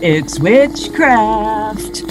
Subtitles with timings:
[0.00, 2.04] It's witchcraft.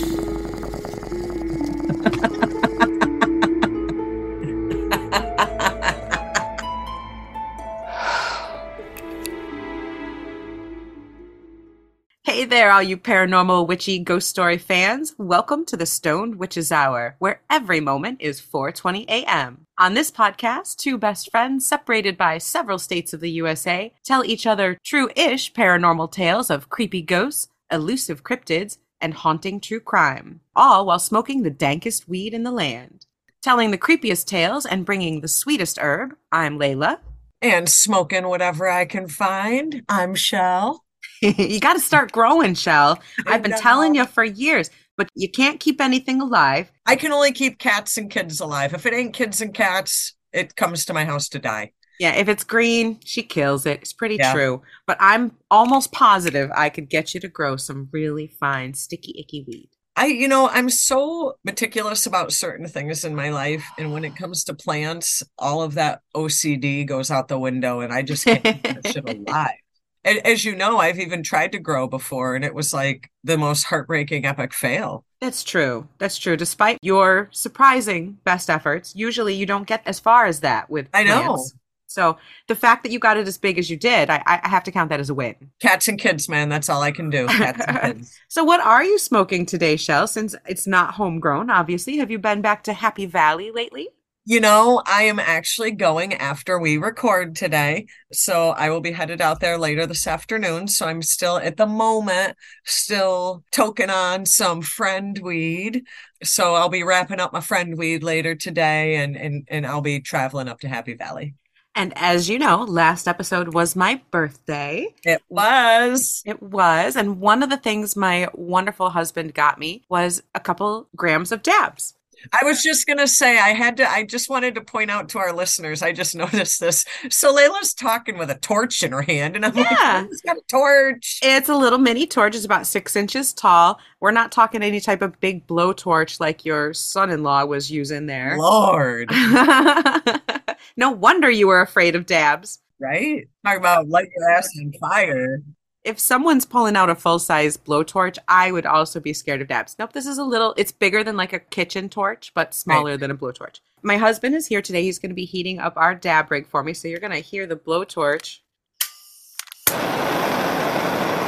[12.23, 15.15] Hey there, all you paranormal, witchy, ghost story fans.
[15.17, 19.65] Welcome to the Stoned Witches Hour, where every moment is 4:20 a.m.
[19.79, 24.45] On this podcast, two best friends separated by several states of the USA tell each
[24.45, 30.99] other true-ish paranormal tales of creepy ghosts, elusive cryptids, and haunting true crime, all while
[30.99, 33.05] smoking the dankest weed in the land.
[33.41, 36.99] Telling the creepiest tales and bringing the sweetest herb, I'm Laylla.
[37.41, 39.83] And smoking whatever I can find.
[39.87, 40.79] I'm Chelle.
[41.21, 42.99] you got to start growing, Chelle.
[43.27, 46.71] I've been telling you for years, but you can't keep anything alive.
[46.85, 48.73] I can only keep cats and kids alive.
[48.73, 51.73] If it ain't kids and cats, it comes to my house to die.
[51.99, 53.81] Yeah, if it's green, she kills it.
[53.81, 54.33] It's pretty Yeah.
[54.33, 54.61] true.
[54.85, 59.43] But I'm almost positive I could get you to grow some really fine, sticky, icky
[59.47, 59.69] weed.
[59.95, 63.65] I, you know, I'm so meticulous about certain things in my life.
[63.79, 67.91] And when it comes to plants, all of that OCD goes out the window and
[67.91, 69.55] I just can't keep that shit alive.
[70.03, 73.39] And as you know, I've even tried to grow before and it was like the
[73.39, 75.03] most heartbreaking epic fail.
[75.19, 75.87] That's true.
[75.97, 76.37] That's true.
[76.37, 81.03] Despite your surprising best efforts, usually you don't get as far as that with I
[81.03, 81.23] know.
[81.23, 81.55] plants.
[81.87, 84.63] So the fact that you got it as big as you did, I, I have
[84.65, 85.35] to count that as a win.
[85.61, 87.27] Cats and kids, man, that's all I can do.
[87.27, 88.19] Cats and kids.
[88.27, 90.07] So what are you smoking today, Chelle?
[90.07, 91.97] Since it's not homegrown, obviously.
[91.97, 93.89] Have you been back to Happy Valley lately?
[94.29, 97.85] You know, I am actually going after we record today.
[98.11, 100.67] So I will be headed out there later this afternoon.
[100.67, 105.85] So I'm still at the moment, still toking on some friend weed.
[106.23, 110.01] So I'll be wrapping up my friend weed later today and and, and I'll be
[110.01, 111.35] traveling up to Happy Valley.
[111.77, 114.95] And as you know, last episode was my birthday.
[115.03, 116.23] It was.
[116.25, 116.95] It was.
[116.95, 121.43] And one of the things my wonderful husband got me was a couple grams of
[121.43, 121.93] dabs.
[122.33, 125.19] I was just gonna say I had to I just wanted to point out to
[125.19, 126.85] our listeners, I just noticed this.
[127.09, 129.99] So Laylla's talking with a torch in her hand, and I'm Yeah.
[130.01, 131.19] like, she's got a torch.
[131.21, 132.35] It's a little mini torch.
[132.35, 133.79] It's about six inches tall.
[133.99, 138.05] We're not talking any type of big blowtorch like your son in law was using
[138.05, 138.37] there.
[138.37, 139.09] Lord.
[140.77, 142.59] no wonder you were afraid of dabs.
[142.79, 143.27] Right?
[143.45, 145.41] Talk about light your ass on fire.
[145.87, 149.77] If someone's pulling out a full size blowtorch, I would also be scared of dabs.
[149.79, 153.09] Nope, this is a little, it's bigger than like a kitchen torch, but smaller than
[153.09, 153.61] a blowtorch.
[153.83, 154.83] My husband is here today.
[154.83, 156.73] He's going to be heating up our dab rig for me.
[156.73, 158.39] So you're going to hear the blowtorch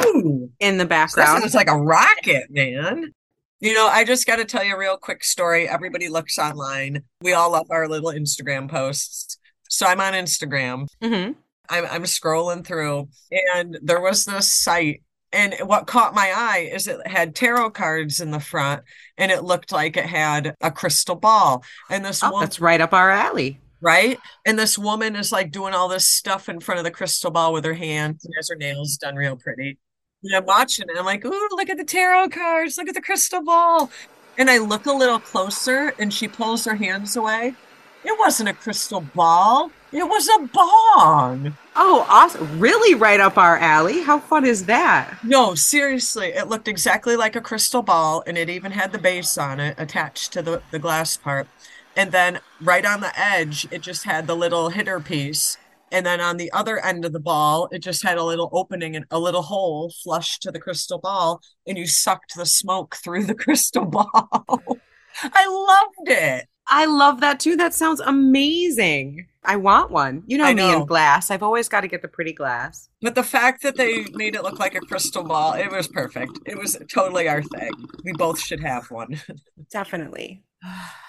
[0.07, 1.39] Ooh, in the that background.
[1.41, 3.13] sounds like a rocket, man.
[3.61, 5.69] You know, I just got to tell you a real quick story.
[5.69, 7.03] Everybody looks online.
[7.21, 9.37] We all love our little Instagram posts.
[9.69, 10.87] So I'm on Instagram.
[11.01, 11.31] hmm
[11.69, 13.09] I'm I'm scrolling through,
[13.55, 15.03] and there was this site.
[15.31, 18.83] And what caught my eye is it had tarot cards in the front,
[19.17, 21.63] and it looked like it had a crystal ball.
[21.89, 23.59] And this Oh, woman, that's right up our alley.
[23.81, 24.19] right?
[24.45, 27.53] And this woman is like doing all this stuff in front of the crystal ball
[27.53, 29.79] with her hands and has her nails done real pretty.
[30.23, 30.97] And I'm watching it.
[30.97, 32.77] I'm like, ooh, look at the tarot cards.
[32.77, 33.91] Look at the crystal ball.
[34.37, 37.57] And I look a little closer and she pulls her hands away.
[38.03, 39.73] It wasn't a crystal ball.
[39.91, 41.57] It was a bong.
[41.75, 42.59] Oh, awesome.
[42.59, 44.03] Really right up our alley.
[44.03, 45.17] How fun is that?
[45.23, 49.35] No, seriously, it looked exactly like a crystal ball, and it even had the base
[49.37, 51.47] on it attached to the, the glass part.
[51.95, 55.57] And then right on the edge, it just had the little hitter piece.
[55.91, 58.95] And then on the other end of the ball, it just had a little opening
[58.95, 63.23] and a little hole flush to the crystal ball, and you sucked the smoke through
[63.25, 64.05] the crystal ball.
[65.23, 66.45] I loved it.
[66.67, 67.55] I love that too.
[67.55, 69.28] That sounds amazing.
[69.49, 70.21] I want one.
[70.27, 71.31] You know, I me and glass.
[71.31, 72.87] I've always got to get the pretty glass.
[73.01, 76.37] But the fact that they made it look like a crystal ball, it was perfect.
[76.45, 77.71] It was totally our thing.
[78.03, 79.19] We both should have one.
[79.71, 80.43] Definitely.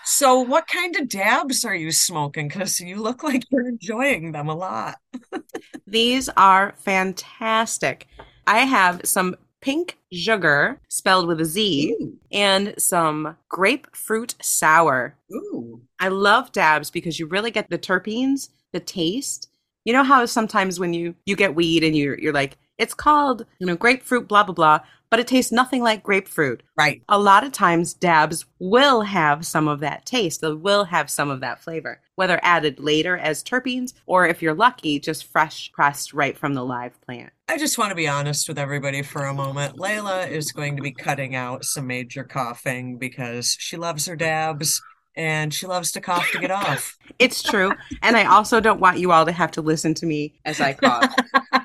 [0.06, 2.48] So, what kind of dabs are you smoking?
[2.48, 4.96] Because you look like you're enjoying them a lot.
[5.86, 8.06] These are fantastic.
[8.46, 15.16] I have some pink sugar, spelled with a Z, Ooh, and some grapefruit sour.
[15.32, 19.48] ooh, I love dabs because you really get the terpenes, the taste.
[19.84, 23.44] You know how sometimes when you you get weed and you're you're like, it's called,
[23.58, 24.80] you know, grapefruit, blah blah blah,
[25.10, 26.62] but it tastes nothing like grapefruit.
[26.76, 27.02] right.
[27.08, 30.40] A lot of times dabs will have some of that taste.
[30.40, 34.54] They will have some of that flavor, whether added later as terpenes or if you're
[34.54, 37.32] lucky, just fresh pressed right from the live plant.
[37.50, 39.76] I just want to be honest with everybody for a moment.
[39.76, 44.80] Laylla is going to be cutting out some major coughing because she loves her dabs
[45.16, 46.96] and she loves to cough to get off.
[47.18, 47.72] It's true.
[48.02, 50.74] and I also don't want you all to have to listen to me as I
[50.74, 51.12] cough.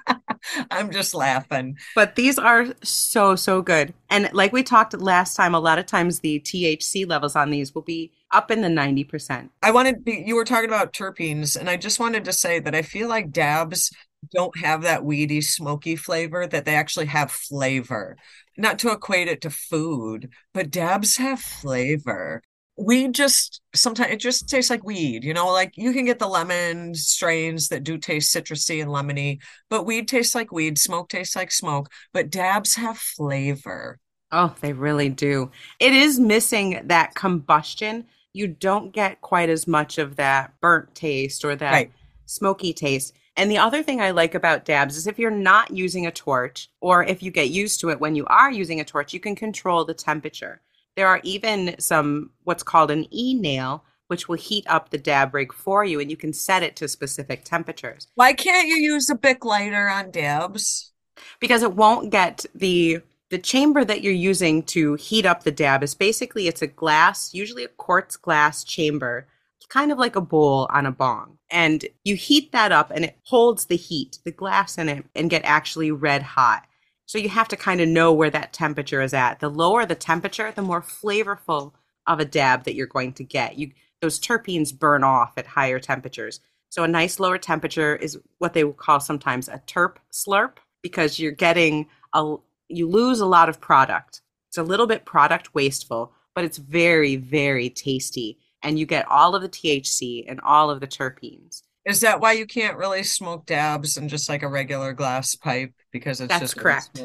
[0.72, 1.78] I'm just laughing.
[1.94, 3.94] But these are so, so good.
[4.10, 7.76] And like we talked last time, a lot of times the THC levels on these
[7.76, 9.50] will be up in the 90%.
[9.62, 12.82] I wanted, you were talking about terpenes, and I just wanted to say that I
[12.82, 13.92] feel like dabs
[14.32, 18.18] don't have that weedy, smoky flavor, that they actually have flavor.
[18.58, 22.42] Not to equate it to food, but dabs have flavor.
[22.78, 26.28] Weed just sometimes it just tastes like weed you know like you can get the
[26.28, 29.40] lemon strains that do taste citrusy and lemony
[29.70, 33.98] but weed tastes like weed smoke tastes like smoke but dabs have flavor.
[34.32, 35.52] Oh they really do.
[35.80, 38.08] It is missing that combustion.
[38.34, 41.92] You don't get quite as much of that burnt taste or that right.
[42.26, 46.06] smoky taste and the other thing I like about dabs is if you're not using
[46.06, 49.14] a torch, or if you get used to it when you are using a torch,
[49.14, 50.62] you can control the temperature.
[50.96, 55.34] There are even some what's called an e nail, which will heat up the dab
[55.34, 58.08] rig for you, and you can set it to specific temperatures.
[58.16, 60.92] Why can't you use a Bic lighter on dabs?
[61.40, 65.84] Because it won't get the the chamber that you're using to heat up the dab
[65.84, 69.28] is basically it's a glass, usually a quartz glass chamber,
[69.66, 71.38] kind of like a bowl on a bong.
[71.50, 75.30] And you heat that up and it holds the heat, the glass in it, and
[75.30, 76.66] get actually red hot.
[77.06, 79.40] So you have to kind of know where that temperature is at.
[79.40, 81.74] The lower the temperature, the more flavorful
[82.08, 83.58] of a dab that you're going to get.
[83.58, 83.72] You
[84.02, 86.40] those terpenes burn off at higher temperatures.
[86.70, 91.20] So a nice lower temperature is what they will call sometimes a terp slurp because
[91.20, 92.36] you're getting a
[92.68, 94.22] you lose a lot of product.
[94.50, 99.36] It's a little bit product wasteful, but it's very very tasty and you get all
[99.36, 101.62] of the THC and all of the terpenes.
[101.86, 105.72] Is that why you can't really smoke dabs in just like a regular glass pipe
[105.92, 107.00] because it's That's just correct.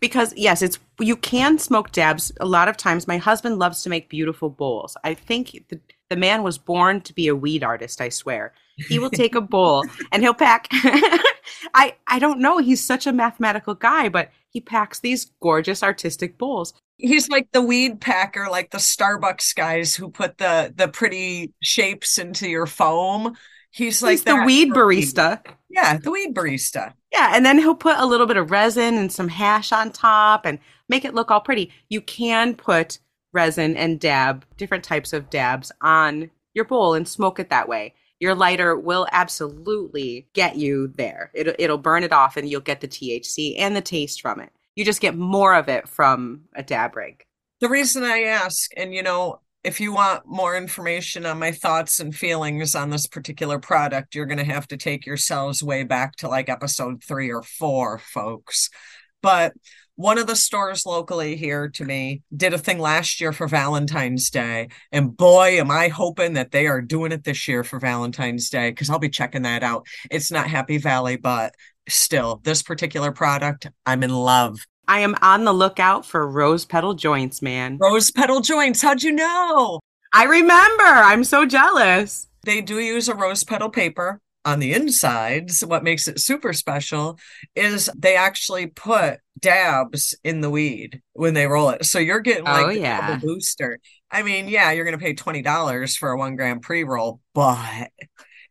[0.00, 2.32] Because yes, it's you can smoke dabs.
[2.40, 4.96] A lot of times, my husband loves to make beautiful bowls.
[5.04, 8.00] I think the, the man was born to be a weed artist.
[8.00, 10.68] I swear, he will take a bowl and he'll pack.
[11.74, 12.58] I I don't know.
[12.58, 16.74] He's such a mathematical guy, but he packs these gorgeous artistic bowls.
[16.98, 22.18] He's like the weed packer, like the Starbucks guys who put the the pretty shapes
[22.18, 23.36] into your foam.
[23.70, 25.40] He's like He's the weed barista.
[25.70, 26.92] Yeah, the weed barista.
[27.12, 30.44] Yeah, and then he'll put a little bit of resin and some hash on top
[30.44, 30.58] and
[30.88, 31.72] make it look all pretty.
[31.88, 32.98] You can put
[33.32, 37.94] resin and dab, different types of dabs on your bowl and smoke it that way.
[38.20, 41.30] Your lighter will absolutely get you there.
[41.34, 44.52] It'll, it'll burn it off and you'll get the THC and the taste from it.
[44.76, 47.24] You just get more of it from a dab rig.
[47.60, 52.00] The reason I ask, and you know, if you want more information on my thoughts
[52.00, 56.16] and feelings on this particular product, you're going to have to take yourselves way back
[56.16, 58.70] to like episode three or four, folks.
[59.22, 59.52] But
[60.00, 64.30] one of the stores locally here to me did a thing last year for Valentine's
[64.30, 64.70] Day.
[64.90, 68.70] And boy, am I hoping that they are doing it this year for Valentine's Day
[68.70, 69.86] because I'll be checking that out.
[70.10, 71.54] It's not Happy Valley, but
[71.86, 74.60] still, this particular product, I'm in love.
[74.88, 77.76] I am on the lookout for rose petal joints, man.
[77.78, 78.80] Rose petal joints.
[78.80, 79.80] How'd you know?
[80.14, 80.82] I remember.
[80.82, 82.26] I'm so jealous.
[82.44, 85.64] They do use a rose petal paper on the insides.
[85.64, 87.18] What makes it super special
[87.54, 91.84] is they actually put dabs in the weed when they roll it.
[91.84, 93.18] So you're getting oh, like oh, yeah.
[93.18, 93.78] booster.
[94.10, 97.90] I mean, yeah, you're going to pay $20 for a one gram pre roll, but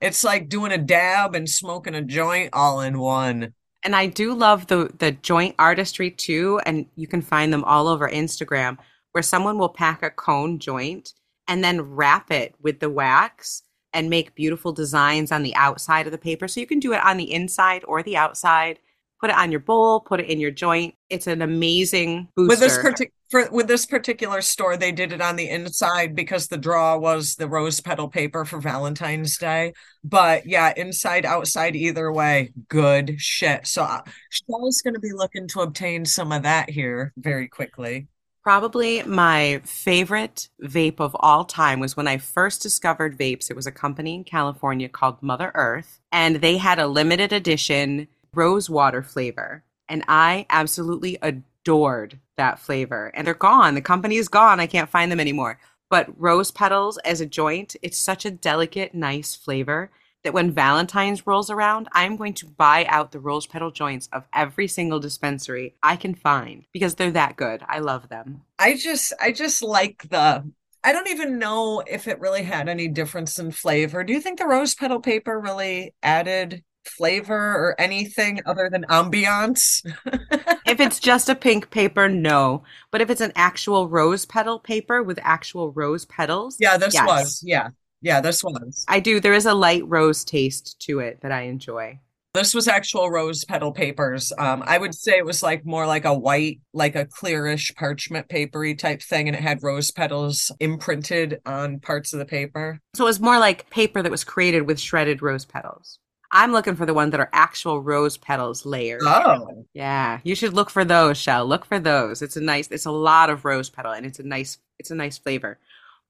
[0.01, 3.53] it's like doing a dab and smoking a joint all in one.
[3.83, 7.88] And I do love the the joint artistry too, and you can find them all
[7.88, 8.77] over Instagram
[9.13, 11.13] where someone will pack a cone joint
[11.48, 16.12] and then wrap it with the wax and make beautiful designs on the outside of
[16.12, 16.48] the paper.
[16.48, 18.79] So you can do it on the inside or the outside
[19.19, 20.96] put it on your bowl, put it in your joint.
[21.10, 22.50] It's an amazing booster.
[22.50, 26.48] With this particular for with this particular store, they did it on the inside because
[26.48, 29.74] the draw was the rose petal paper for Valentine's Day.
[30.03, 33.67] But yeah, inside, outside, either way, good shit.
[33.67, 38.08] So uh, Chelle's going to be looking to obtain some of that here very quickly.
[38.50, 43.51] Probably my favorite vape of all time was when I first discovered vapes.
[43.51, 48.08] It was a company in California called Mother Earth, and they had a limited edition
[48.34, 49.63] rose water flavor.
[49.88, 53.12] And I absolutely adored that flavor.
[53.13, 53.75] And they're gone.
[53.75, 54.60] The company is gone.
[54.60, 55.60] I can't find them anymore.
[55.91, 59.91] But rose petals as a joint, it's such a delicate, nice flavor
[60.23, 64.25] that when Valentine's rolls around, I'm going to buy out the rose petal joints of
[64.33, 67.63] every single dispensary I can find because they're that good.
[67.67, 68.41] I love them.
[68.57, 70.43] I just I just like the
[70.83, 74.03] I don't even know if it really had any difference in flavor.
[74.03, 79.85] Do you think the rose petal paper really added flavor or anything other than ambiance?
[80.65, 82.63] if it's just a pink paper, no.
[82.91, 87.05] But if it's an actual rose petal paper with actual rose petals, yeah, this yes.
[87.05, 87.69] was, yeah,
[88.01, 88.86] yeah, this was.
[88.88, 89.20] I do.
[89.20, 92.00] There is a light rose taste to it that I enjoy.
[92.36, 94.32] This was actual rose petal papers.
[94.38, 98.29] Um, I would say it was like more like a white, like a clearish parchment
[98.29, 102.79] papery type thing, and it had rose petals imprinted on parts of the paper.
[102.94, 105.98] So it was more like paper that was created with shredded rose petals.
[106.32, 109.01] I'm looking for the ones that are actual rose petals layered.
[109.03, 111.48] Oh, Yeah, you should look for those, Chelle.
[111.48, 112.22] Look for those.
[112.22, 112.68] It's a nice.
[112.70, 114.60] It's a lot of rose petal, and it's a nice.
[114.77, 115.58] It's a nice flavor.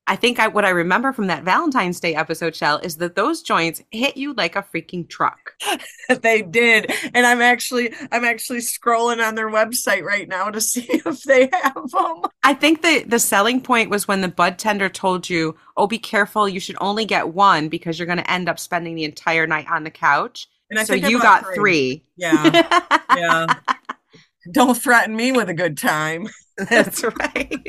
[0.10, 3.44] I think I what I remember from that Valentine's Day episode, Chelle, is that those
[3.44, 5.54] joints hit you like a freaking truck.
[6.22, 10.88] they did, and I'm actually I'm actually scrolling on their website right now to see
[10.90, 12.24] if they have them.
[12.42, 16.00] I think the the selling point was when the bud tender told you, "Oh, be
[16.00, 16.50] careful.
[16.50, 19.68] You should only get one because you're going to end up spending the entire night
[19.70, 22.04] on the couch." And I so think you got three.
[22.18, 22.82] Yeah,
[23.16, 23.46] yeah.
[24.52, 26.28] Don't threaten me with a good time.
[26.58, 27.64] That's right.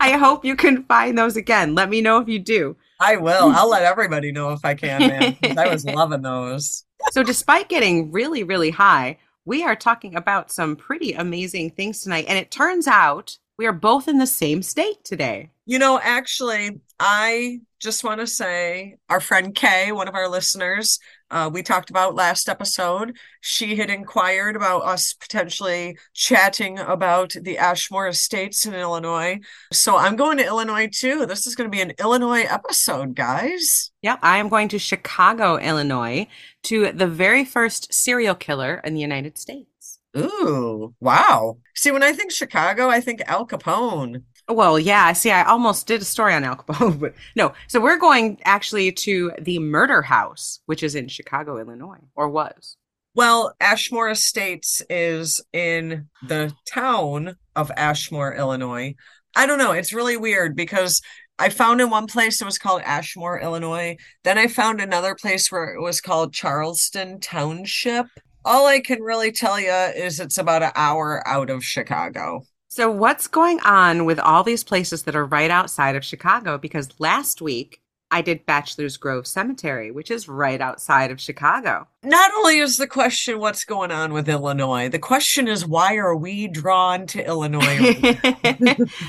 [0.00, 1.74] I hope you can find those again.
[1.74, 2.76] Let me know if you do.
[3.00, 3.50] I will.
[3.50, 3.54] Mm.
[3.54, 5.58] I'll let everybody know if I can, man.
[5.58, 6.84] I was loving those.
[7.10, 12.24] So, despite getting really, really high, we are talking about some pretty amazing things tonight.
[12.28, 15.50] And it turns out we are both in the same state today.
[15.66, 20.98] You know, actually, I just want to say our friend Kay, one of our listeners,
[21.30, 23.16] uh, we talked about last episode.
[23.40, 29.40] She had inquired about us potentially chatting about the Ashmore Estates in Illinois.
[29.72, 31.26] So I'm going to Illinois too.
[31.26, 33.90] This is going to be an Illinois episode, guys.
[34.02, 36.28] Yep, I am going to Chicago, Illinois,
[36.64, 39.98] to the very first serial killer in the United States.
[40.16, 41.58] Ooh, wow.
[41.74, 44.22] See, when I think Chicago, I think Al Capone.
[44.48, 47.52] Well, yeah, see, I almost did a story on Al Capone, but no.
[47.68, 52.76] So we're going actually to the murder house, which is in Chicago, Illinois, or was.
[53.14, 58.94] Well, Ashmore Estates is in the town of Ashmore, Illinois.
[59.34, 59.72] I don't know.
[59.72, 61.00] It's really weird because
[61.38, 63.96] I found in one place it was called Ashmore, Illinois.
[64.22, 68.06] Then I found another place where it was called Charleston Township.
[68.44, 72.42] All I can really tell you is it's about an hour out of Chicago.
[72.76, 76.58] So, what's going on with all these places that are right outside of Chicago?
[76.58, 77.80] Because last week
[78.10, 81.88] I did Bachelor's Grove Cemetery, which is right outside of Chicago.
[82.04, 86.14] Not only is the question what's going on with Illinois, the question is why are
[86.14, 88.14] we drawn to Illinois?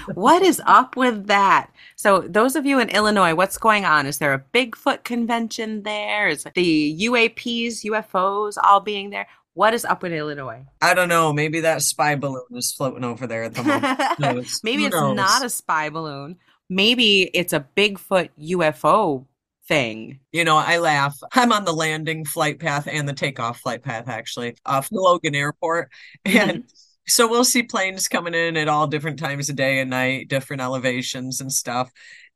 [0.13, 1.69] what is up with that?
[1.97, 4.05] So, those of you in Illinois, what's going on?
[4.05, 6.29] Is there a Bigfoot convention there?
[6.29, 9.27] Is the UAPs, UFOs all being there?
[9.57, 10.67] What is up with Illinois?
[10.83, 11.33] I don't know.
[11.33, 14.47] Maybe that spy balloon is floating over there at the moment.
[14.63, 15.15] Maybe it's knows?
[15.15, 16.37] not a spy balloon.
[16.69, 19.25] Maybe it's a Bigfoot UFO
[19.67, 20.19] thing.
[20.31, 21.17] You know, I laugh.
[21.33, 25.89] I'm on the landing flight path and the takeoff flight path, actually, off Logan Airport.
[26.25, 26.65] And
[27.07, 30.61] so we'll see planes coming in at all different times of day and night, different
[30.61, 31.91] elevations and stuff.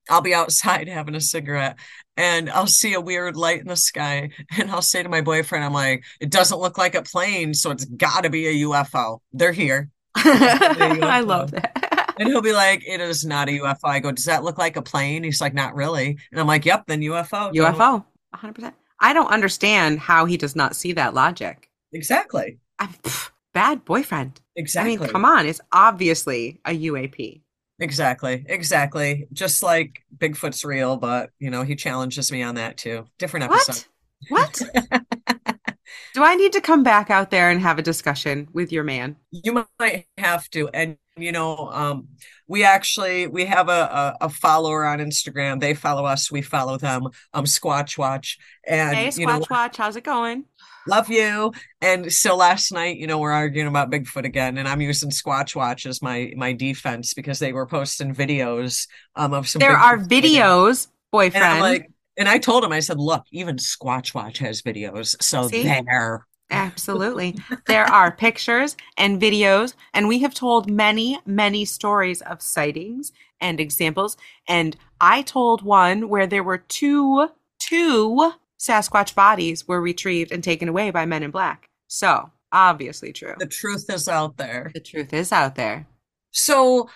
[0.09, 1.77] I'll be outside having a cigarette
[2.17, 4.29] and I'll see a weird light in the sky.
[4.57, 7.71] And I'll say to my boyfriend, I'm like, it doesn't look like a plane, so
[7.71, 9.19] it's got to be a UFO.
[9.31, 9.89] They're here.
[10.15, 12.13] I love that.
[12.19, 13.85] And he'll be like, it is not a UFO.
[13.85, 15.23] I go, does that look like a plane?
[15.23, 16.17] He's like, not really.
[16.31, 17.53] And I'm like, yep, then UFO.
[17.53, 18.05] UFO,
[18.35, 18.73] 100%.
[18.99, 21.69] I don't understand how he does not see that logic.
[21.93, 22.59] Exactly.
[22.77, 24.39] I'm, pff, bad boyfriend.
[24.55, 24.95] Exactly.
[24.95, 25.47] I mean, come on.
[25.47, 27.41] It's obviously a UAP.
[27.81, 28.45] Exactly.
[28.47, 29.27] Exactly.
[29.33, 33.07] Just like Bigfoot's real, but you know, he challenges me on that too.
[33.17, 33.85] Different episode.
[34.29, 34.61] What?
[34.61, 35.57] What?
[36.13, 39.15] Do I need to come back out there and have a discussion with your man?
[39.31, 40.67] You might have to.
[40.69, 42.09] And you know, um,
[42.47, 45.59] we actually we have a, a, a follower on Instagram.
[45.59, 47.07] They follow us, we follow them.
[47.33, 48.37] Um, Squatch Watch.
[48.67, 50.45] And Hey, you know, Squatch Watch, how's it going?
[50.85, 51.51] Love you.
[51.81, 55.55] And so last night, you know, we're arguing about Bigfoot again, and I'm using Squatch
[55.55, 59.77] Watch as my my defense because they were posting videos um of some There Bigfoot
[59.77, 61.61] are videos, And boyfriend.
[61.61, 65.21] like, and I told him, I said, look, even Squatch Watch has videos.
[65.21, 65.63] So See?
[65.63, 66.25] there.
[66.51, 67.37] Absolutely.
[67.67, 73.59] There are pictures and videos, and we have told many, many stories of sightings and
[73.59, 74.17] examples.
[74.47, 80.69] And I told one where there were two, two Sasquatch bodies were retrieved and taken
[80.69, 81.67] away by men in black.
[81.87, 83.33] So, obviously true.
[83.39, 84.69] The truth is out there.
[84.73, 85.87] The truth is out there.
[86.31, 86.89] So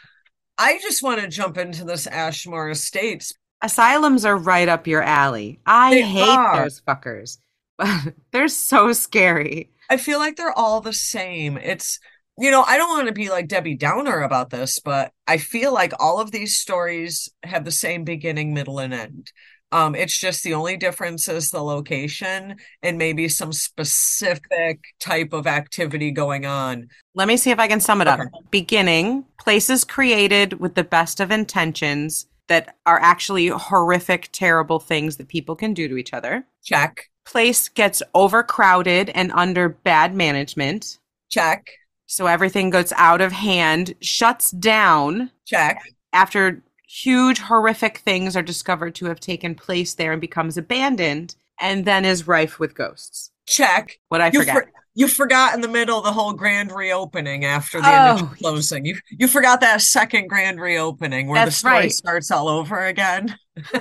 [0.58, 3.34] I just want to jump into this Ashmore Estates.
[3.62, 5.60] Asylums are right up your alley.
[5.66, 6.64] I They hate are.
[6.64, 7.38] those fuckers.
[8.32, 9.72] They're so scary.
[9.90, 11.58] I feel like they're all the same.
[11.58, 12.00] It's,
[12.40, 15.74] you know, I don't want to be like Debbie Downer about this, but I feel
[15.74, 19.32] like all of these stories have the same beginning, middle, and end.
[19.72, 25.48] Um, it's just the only difference is the location and maybe some specific type of
[25.48, 26.88] activity going on.
[27.14, 28.20] Let me see if I can sum it up.
[28.20, 28.30] Okay.
[28.52, 35.28] Beginning, places created with the best of intentions that are actually horrific, terrible things that
[35.28, 36.46] people can do to each other.
[36.64, 37.10] Check.
[37.26, 41.00] Place gets overcrowded and under bad management.
[41.30, 41.68] Check.
[42.06, 45.82] So everything goes out of hand, shuts down Check.
[46.14, 51.86] after huge, horrific things are discovered to have taken place there and becomes abandoned, and
[51.86, 53.32] then is rife with ghosts.
[53.48, 54.00] Check.
[54.10, 54.56] What I You, forget.
[54.56, 58.86] for- you forgot in the middle the whole grand reopening after the Oh, initial closing.
[58.86, 61.92] You you forgot that second grand reopening where the story right.
[61.92, 63.38] starts all over again.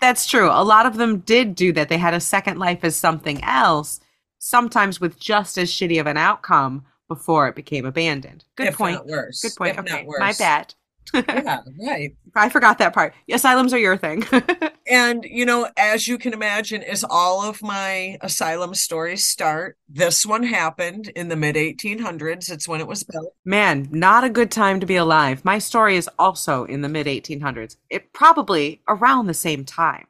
[0.00, 0.48] That's true.
[0.50, 1.88] A lot of them did do that.
[1.88, 4.00] They had a second life as something else,
[4.38, 8.44] sometimes with just as shitty of an outcome before it became abandoned.
[8.56, 9.04] Good if point.
[9.06, 9.42] Worse.
[9.42, 9.72] Good point.
[9.74, 10.74] If Okay, my bad.
[11.14, 12.14] Yeah, right.
[12.34, 13.14] I forgot that part.
[13.30, 14.24] Asylums are your thing.
[14.90, 20.26] And you know, as you can imagine, as all of my asylum stories start, this
[20.26, 22.50] one happened in the mid 1800s.
[22.50, 23.32] It's when it was built.
[23.44, 25.44] Man, not a good time to be alive.
[25.44, 27.76] My story is also in the mid 1800s.
[27.88, 30.06] It probably around the same time.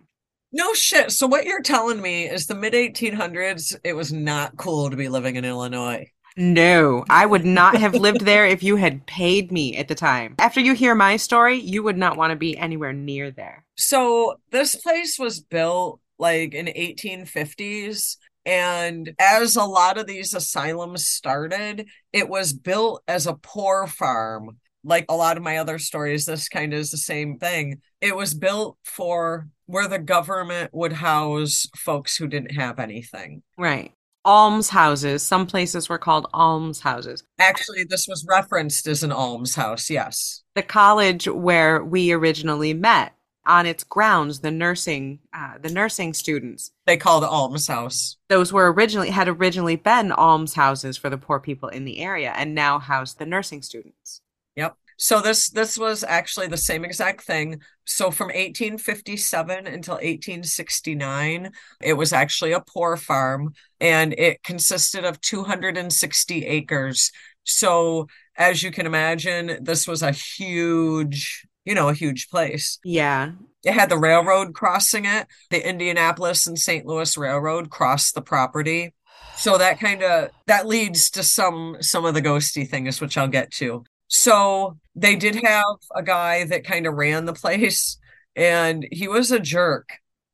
[0.50, 1.12] No shit.
[1.12, 5.10] So what you're telling me is the mid 1800s, it was not cool to be
[5.10, 6.10] living in Illinois.
[6.36, 10.36] No, I would not have lived there if you had paid me at the time.
[10.38, 13.64] After you hear my story, you would not want to be anywhere near there.
[13.76, 18.16] So this place was built like in 1850s.
[18.46, 24.58] And as a lot of these asylums started, it was built as a poor farm.
[24.82, 27.82] Like a lot of my other stories, this kind of is the same thing.
[28.00, 33.42] It was built for where the government would house folks who didn't have anything.
[33.58, 33.92] Right.
[34.26, 35.22] Almshouses.
[35.22, 37.22] Some places were called almshouses.
[37.38, 40.42] Actually, this was referenced as an almshouse, yes.
[40.54, 43.14] The college where we originally met,
[43.46, 48.16] on its grounds, the nursing, uh, the nursing students, They called it almshouse.
[48.28, 52.54] those were originally had originally been almshouses for the poor people in the area, and
[52.54, 54.20] now house the nursing students.
[54.56, 54.76] Yep.
[55.02, 57.62] So this this was actually the same exact thing.
[57.86, 65.18] So from 1857 until 1869, it was actually a poor farm and it consisted of
[65.22, 67.12] 260 acres.
[67.44, 72.78] So as you can imagine, this was a huge, you know, a huge place.
[72.84, 73.32] Yeah,
[73.64, 75.26] It had the railroad crossing it.
[75.48, 76.84] The Indianapolis and St.
[76.84, 78.92] Louis Railroad crossed the property.
[79.36, 83.28] So that kind of that leads to some some of the ghosty things, which I'll
[83.28, 83.84] get to.
[84.10, 87.96] So they did have a guy that kind of ran the place,
[88.36, 89.88] and he was a jerk.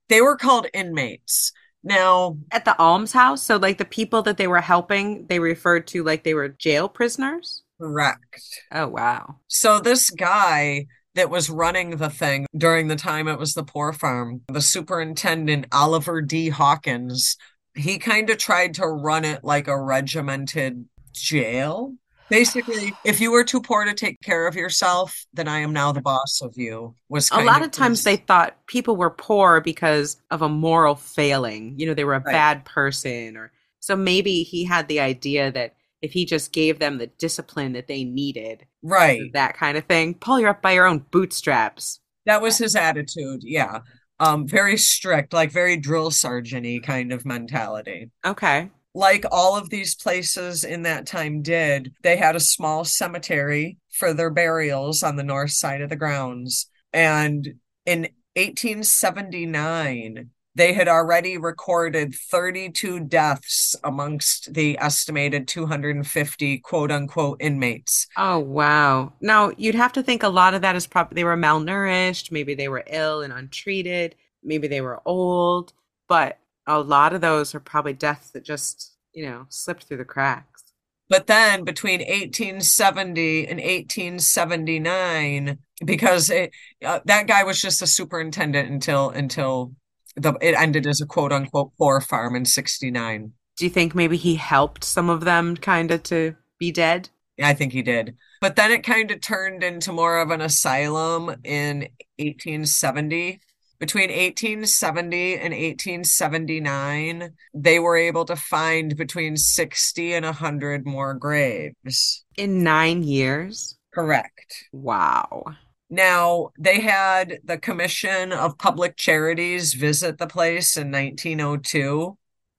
[0.08, 1.52] They were called inmates.
[1.84, 3.42] Now, at the almshouse.
[3.42, 6.88] So, like the people that they were helping, they referred to like they were jail
[6.88, 7.62] prisoners.
[7.80, 8.42] correct.
[8.72, 9.36] Oh wow.
[9.48, 13.92] So this guy that was running the thing during the time it was the poor
[13.92, 16.48] farm, the superintendent Oliver D.
[16.48, 17.36] Hawkins,
[17.74, 21.94] he kind of tried to run it like a regimented jail.
[22.28, 25.92] Basically, if you were too poor to take care of yourself, then I am now
[25.92, 26.94] the boss of you.
[27.08, 30.96] Was A lot of times his- they thought people were poor because of a moral
[30.96, 31.78] failing.
[31.78, 32.32] You know, they were a Right.
[32.32, 36.98] bad person or so maybe he had the idea that if he just gave them
[36.98, 39.32] the discipline that they needed, right.
[39.32, 42.00] that kind of thing, pull you up by your own bootstraps.
[42.26, 43.42] That was his attitude.
[43.44, 43.80] Yeah.
[44.18, 48.10] Um, very strict, like very drill sergeant-y kind of mentality.
[48.26, 48.70] Okay.
[48.96, 54.14] Like all of these places in that time did, they had a small cemetery for
[54.14, 56.70] their burials on the north side of the grounds.
[56.94, 67.36] And in 1879, they had already recorded 32 deaths amongst the estimated 250 quote unquote
[67.42, 68.06] inmates.
[68.16, 69.12] Oh wow.
[69.20, 72.54] Now you'd have to think a lot of that is probably they were malnourished, maybe
[72.54, 75.74] they were ill and untreated, maybe they were old,
[76.08, 80.04] but a lot of those are probably deaths that just, you know, slipped through the
[80.04, 80.64] cracks.
[81.08, 86.50] But then between 1870 and 1879, because it,
[86.84, 89.72] uh, that guy was just a superintendent until until
[90.16, 93.32] the it ended as a quote unquote poor farm in 69.
[93.56, 97.08] Do you think maybe he helped some of them kind of to be dead?
[97.42, 98.16] I think he did.
[98.40, 103.40] But then it kind of turned into more of an asylum in 1870.
[103.78, 112.24] Between 1870 and 1879, they were able to find between 60 and 100 more graves.
[112.36, 113.76] In 9 years?
[113.92, 114.64] Correct.
[114.72, 115.44] Wow.
[115.88, 122.16] Now, they had the Commission of Public Charities visit the place in 1902.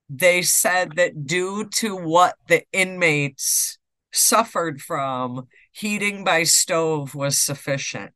[0.10, 3.78] They said that due to what the inmates
[4.14, 8.14] suffered from, heating by stove was sufficient.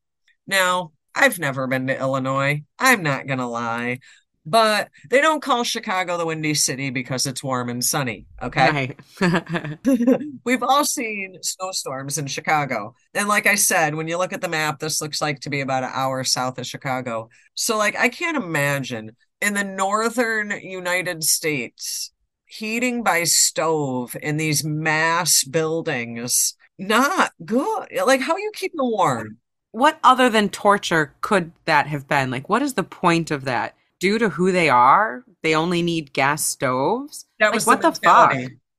[0.48, 2.64] Now, I've never been to Illinois.
[2.80, 4.00] I'm not going to lie.
[4.44, 8.26] But they don't call Chicago the Windy City because it's warm and sunny.
[8.42, 8.96] Okay.
[9.22, 9.78] Right.
[10.44, 12.96] We've all seen snowstorms in Chicago.
[13.14, 15.62] And like I said, when you look at the map, this looks like to be
[15.62, 17.30] about an hour south of Chicago.
[17.54, 22.12] So, like, I can't imagine in the northern United States,
[22.46, 27.90] heating by stove in these mass buildings, not good.
[28.06, 29.38] Like, how you keep it warm?
[29.72, 32.30] What other than torture could that have been?
[32.32, 33.76] Like, what is the point of that?
[34.00, 37.26] Due to who they are, they only need gas stoves?
[37.40, 38.34] That Like, was what the fuck?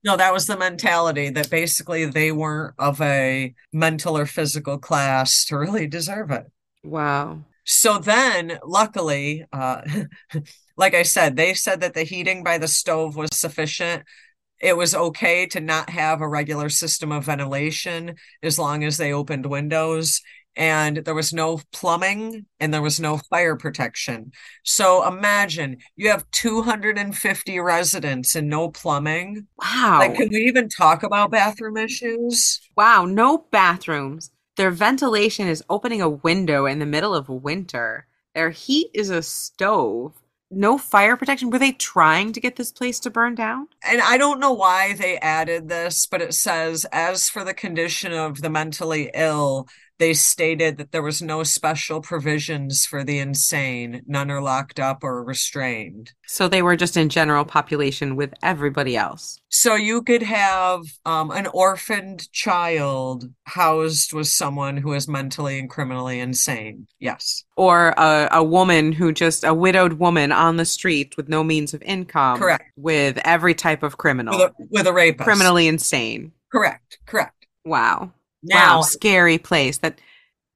[0.04, 5.44] No, that was the mentality that basically they weren't of a mental or physical class
[5.46, 6.50] to really deserve it.
[6.84, 7.44] Wow.
[7.64, 9.82] So then, luckily, uh,
[10.76, 14.02] like I said, they said that the heating by the stove was sufficient.
[14.60, 19.12] It was okay to not have a regular system of ventilation as long as they
[19.12, 20.22] opened windows.
[20.54, 24.32] And there was no plumbing and there was no fire protection.
[24.64, 29.46] So imagine you have 250 residents and no plumbing.
[29.58, 30.00] Wow.
[30.00, 32.60] Like, can we even talk about bathroom issues?
[32.76, 34.30] Wow, no bathrooms.
[34.56, 38.06] Their ventilation is opening a window in the middle of winter.
[38.34, 40.12] Their heat is a stove.
[40.50, 41.48] No fire protection.
[41.48, 43.68] Were they trying to get this place to burn down?
[43.82, 48.12] And I don't know why they added this, but it says, as for the condition
[48.12, 49.66] of the mentally ill,
[50.02, 54.02] they stated that there was no special provisions for the insane.
[54.04, 56.12] None are locked up or restrained.
[56.26, 59.38] So they were just in general population with everybody else.
[59.48, 65.70] So you could have um, an orphaned child housed with someone who is mentally and
[65.70, 66.88] criminally insane.
[66.98, 71.44] Yes, Or a, a woman who just, a widowed woman on the street with no
[71.44, 72.40] means of income.
[72.40, 72.72] Correct.
[72.76, 74.36] With every type of criminal.
[74.36, 75.28] with a, with a rapist.
[75.28, 76.32] Criminally insane.
[76.50, 76.98] Correct.
[77.06, 77.46] Correct.
[77.64, 78.10] Wow.
[78.42, 79.78] Now, wow, scary place.
[79.78, 80.00] That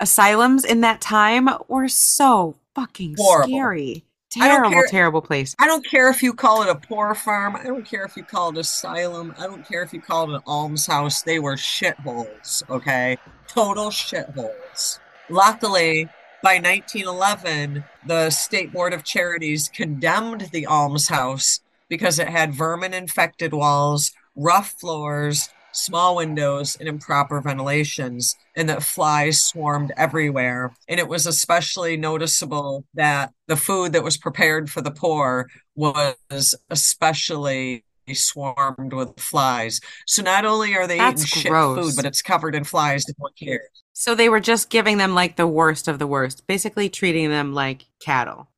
[0.01, 3.49] asylums in that time were so fucking Horrible.
[3.49, 4.05] scary.
[4.31, 5.55] Terrible, care- terrible place.
[5.59, 7.57] I don't care if you call it a poor farm.
[7.57, 9.33] I don't care if you call it asylum.
[9.39, 11.23] I don't care if you call it an almshouse.
[11.23, 13.17] They were shitholes, okay?
[13.49, 14.99] Total shitholes.
[15.31, 16.11] Luckily,
[16.43, 23.55] by 1911, the State Board of Charities condemned the almshouse because it had vermin infected
[23.55, 30.75] walls, rough floors, small windows, and improper ventilations, and that flies swarmed everywhere.
[30.89, 36.55] And it was especially noticeable that the food that was prepared for the poor was
[36.71, 39.81] especially swarmed with flies.
[40.07, 41.79] So not only are they That's eating shit gross.
[41.79, 43.05] food, but it's covered in flies.
[43.09, 43.69] No one cares.
[43.93, 47.53] So they were just giving them like the worst of the worst, basically treating them
[47.53, 48.49] like cattle.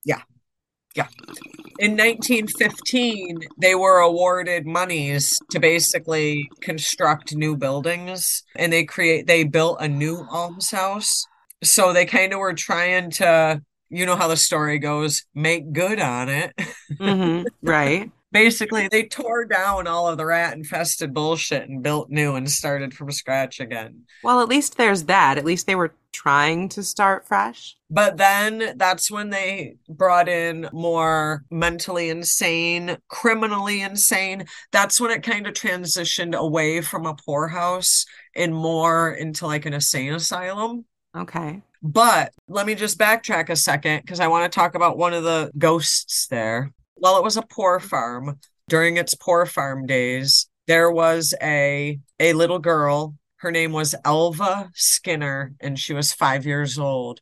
[1.78, 9.44] In 1915, they were awarded monies to basically construct new buildings and they create they
[9.44, 11.24] built a new almshouse.
[11.62, 16.00] So they kind of were trying to, you know how the story goes, make good
[16.00, 16.52] on it.
[16.98, 18.10] hmm right.
[18.30, 22.92] Basically, they tore down all of the rat infested bullshit and built new and started
[22.92, 24.02] from scratch again.
[24.22, 25.38] Well, at least there's that.
[25.38, 27.76] At least they were trying to start fresh.
[27.90, 34.46] But then that's when they brought in more mentally insane, criminally insane.
[34.72, 39.74] That's when it kind of transitioned away from a poorhouse and more into like an
[39.74, 40.84] insane asylum.
[41.16, 41.62] Okay.
[41.82, 45.24] But let me just backtrack a second because I want to talk about one of
[45.24, 46.72] the ghosts there.
[46.96, 48.38] Well, it was a poor farm.
[48.68, 53.14] During its poor farm days, there was a a little girl.
[53.38, 57.20] Her name was Elva Skinner, and she was five years old.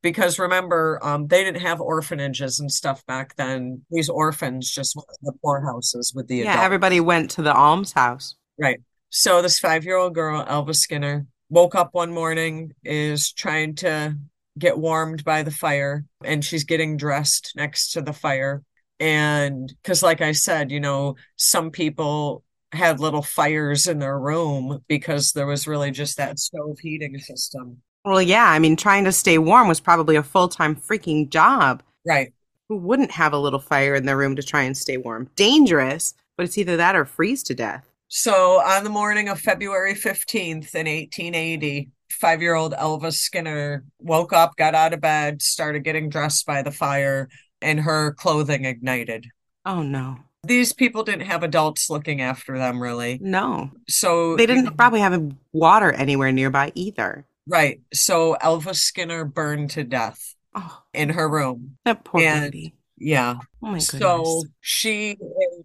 [0.00, 3.82] Because remember, um, they didn't have orphanages and stuff back then.
[3.90, 6.64] These orphans just went to the poorhouses with the Yeah, adults.
[6.64, 8.36] everybody went to the almshouse.
[8.60, 8.80] Right.
[9.10, 14.16] So this five-year-old girl, Elva Skinner, woke up one morning, is trying to
[14.56, 18.62] get warmed by the fire, and she's getting dressed next to the fire.
[19.00, 24.84] And because, like I said, you know, some people had little fires in their room
[24.88, 27.78] because there was really just that stove heating system.
[28.04, 31.82] Well, yeah, I mean, trying to stay warm was probably a full time freaking job.
[32.06, 32.32] Right.
[32.68, 35.30] Who wouldn't have a little fire in their room to try and stay warm?
[35.36, 37.88] Dangerous, but it's either that or freeze to death.
[38.08, 44.74] So on the morning of February 15th in 1880, five-year-old Elva Skinner woke up, got
[44.74, 47.28] out of bed, started getting dressed by the fire,
[47.60, 49.26] and her clothing ignited.
[49.66, 50.18] Oh, no.
[50.48, 53.18] These people didn't have adults looking after them really.
[53.20, 53.70] No.
[53.88, 57.26] So They didn't probably have water anywhere nearby either.
[57.46, 57.80] right.
[57.94, 61.76] So Elva Skinner burned to death Oh, in her room.
[61.84, 62.74] that poor And- baby.
[63.00, 63.36] Yeah.
[63.62, 63.86] Oh, my goodness.
[64.00, 65.16] So she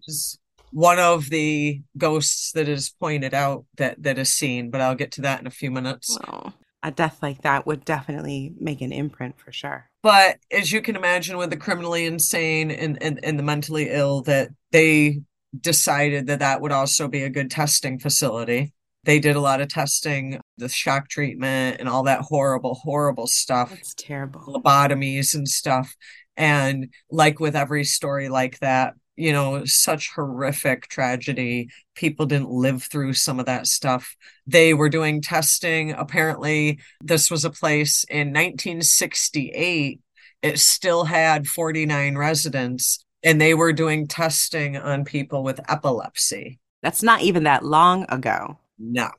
[0.07, 0.37] is
[0.71, 5.11] one of the ghosts that is pointed out that that is seen, but I'll get
[5.13, 6.15] to that in a few minutes.
[6.27, 9.89] Well, a death like that would definitely make an imprint for sure.
[10.03, 14.21] But as you can imagine, with the criminally insane and, and, and the mentally ill,
[14.23, 15.21] that they
[15.59, 18.73] decided that that would also be a good testing facility.
[19.05, 23.69] They did a lot of testing, the shock treatment and all that horrible, horrible stuff,
[23.69, 24.41] That's terrible.
[24.41, 25.95] lobotomies and stuff.
[26.35, 31.69] And like with every story like that, you know, such horrific tragedy.
[31.95, 34.15] People didn't live through some of that stuff.
[34.47, 35.91] They were doing testing.
[35.91, 39.99] Apparently, this was a place in 1968.
[40.41, 46.59] It still had 49 residents, and they were doing testing on people with epilepsy.
[46.81, 48.59] That's not even that long ago.
[48.77, 49.09] No.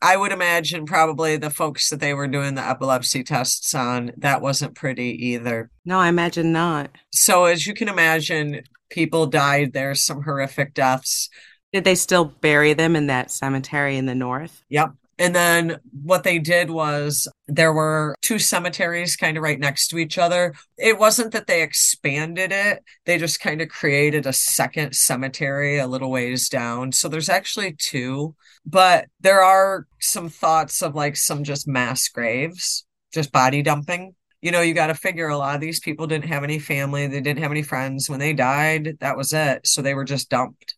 [0.00, 4.40] I would imagine probably the folks that they were doing the epilepsy tests on, that
[4.40, 5.70] wasn't pretty either.
[5.84, 6.90] No, I imagine not.
[7.12, 9.72] So, as you can imagine, people died.
[9.72, 11.28] There's some horrific deaths.
[11.72, 14.62] Did they still bury them in that cemetery in the north?
[14.68, 14.92] Yep.
[15.18, 19.98] And then what they did was there were two cemeteries kind of right next to
[19.98, 20.54] each other.
[20.76, 25.88] It wasn't that they expanded it, they just kind of created a second cemetery a
[25.88, 26.92] little ways down.
[26.92, 32.86] So there's actually two, but there are some thoughts of like some just mass graves,
[33.12, 34.14] just body dumping.
[34.40, 37.08] You know, you got to figure a lot of these people didn't have any family,
[37.08, 38.08] they didn't have any friends.
[38.08, 39.66] When they died, that was it.
[39.66, 40.76] So they were just dumped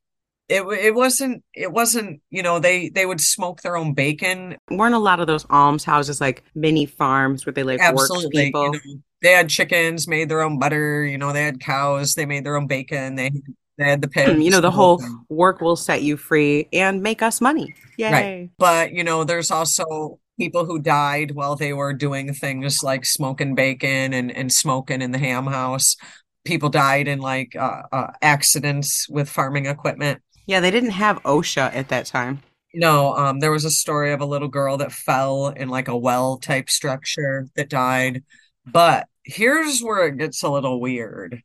[0.50, 4.94] it it wasn't it wasn't you know they they would smoke their own bacon weren't
[4.94, 8.24] a lot of those almshouses like mini farms where they like Absolutely.
[8.24, 11.60] worked people you know, they had chickens made their own butter you know they had
[11.60, 13.30] cows they made their own bacon they
[13.78, 15.24] they had the pigs you know the whole thing.
[15.28, 18.50] work will set you free and make us money yay right.
[18.58, 23.54] but you know there's also people who died while they were doing things like smoking
[23.54, 25.96] bacon and and smoking in the ham house
[26.44, 31.74] people died in like uh, uh, accidents with farming equipment yeah, they didn't have OSHA
[31.74, 32.42] at that time.
[32.72, 35.96] No, um, there was a story of a little girl that fell in like a
[35.96, 38.22] well type structure that died.
[38.64, 41.42] But here's where it gets a little weird.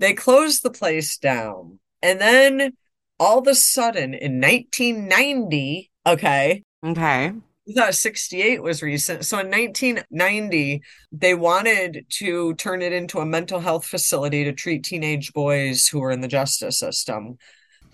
[0.00, 1.78] They closed the place down.
[2.02, 2.72] And then
[3.20, 6.62] all of a sudden in 1990, okay.
[6.84, 7.32] Okay.
[7.66, 9.24] We thought 68 was recent.
[9.24, 14.84] So in 1990, they wanted to turn it into a mental health facility to treat
[14.84, 17.38] teenage boys who were in the justice system.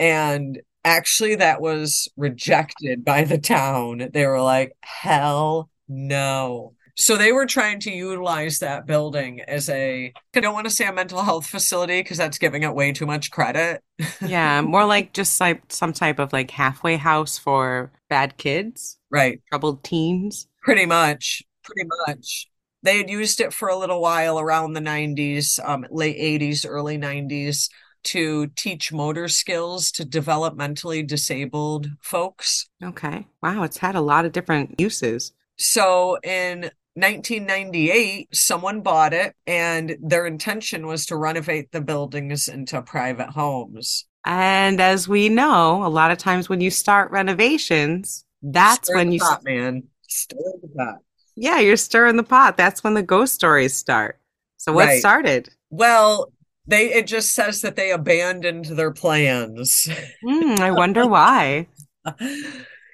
[0.00, 4.08] And actually, that was rejected by the town.
[4.12, 6.74] They were like, hell no.
[6.96, 10.86] So they were trying to utilize that building as a I don't want to say
[10.86, 13.82] a mental health facility because that's giving it way too much credit.
[14.26, 18.98] yeah, more like just like some type of like halfway house for bad kids.
[19.10, 19.40] Right.
[19.48, 20.48] Troubled teens.
[20.62, 21.42] Pretty much.
[21.62, 22.48] Pretty much.
[22.82, 26.96] They had used it for a little while around the 90s, um, late 80s, early
[26.96, 27.68] 90s
[28.04, 32.68] to teach motor skills to developmentally disabled folks.
[32.82, 33.26] Okay.
[33.42, 35.32] Wow, it's had a lot of different uses.
[35.56, 42.82] So in 1998, someone bought it, and their intention was to renovate the buildings into
[42.82, 44.06] private homes.
[44.24, 49.12] And as we know, a lot of times when you start renovations, that's Stir when
[49.12, 49.84] you pot, man.
[50.08, 50.96] Stir the pot.
[51.36, 52.56] Yeah, you're stirring the pot.
[52.56, 54.18] That's when the ghost stories start.
[54.56, 54.98] So what right.
[54.98, 55.48] started?
[55.70, 56.32] Well,
[56.70, 59.88] they it just says that they abandoned their plans.
[60.24, 61.66] Mm, I wonder why.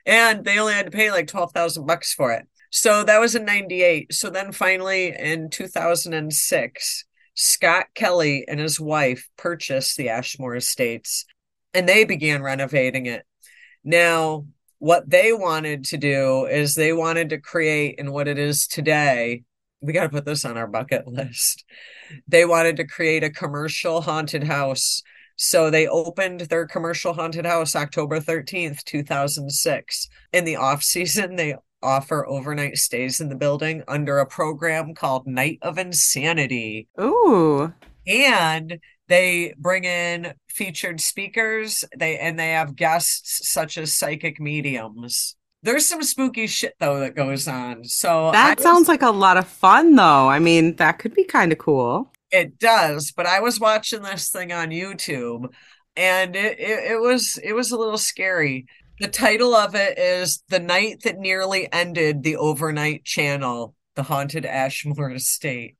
[0.07, 2.47] and they only had to pay like 12,000 bucks for it.
[2.71, 4.13] So that was in 98.
[4.13, 11.27] So then finally in 2006, Scott Kelly and his wife purchased the Ashmore Estates
[11.75, 13.25] and they began renovating it.
[13.85, 14.47] Now,
[14.79, 19.45] what they wanted to do is they wanted to create in what it is today.
[19.81, 21.65] We got to put this on our bucket list
[22.27, 25.03] they wanted to create a commercial haunted house.
[25.37, 30.09] So they opened their commercial haunted house October 13th, 2006.
[30.33, 35.27] In the off season, they offer overnight stays in the building under a program called
[35.27, 36.89] Night of Insanity.
[37.01, 37.73] Ooh.
[38.07, 45.36] And they bring in featured speakers they and they have guests such as psychic mediums
[45.67, 47.85] there's some spooky shit though that goes on.
[47.85, 50.29] So that sounds like a lot of fun though.
[50.29, 52.13] I mean, that could be kind of cool.
[52.31, 55.53] It does, but I was watching this thing on YouTube
[55.97, 58.67] and it, it, it was it was a little scary.
[59.01, 64.47] The title of it is The Night That Nearly Ended the Overnight Channel, the Haunted
[64.47, 65.77] Ashmore Estate.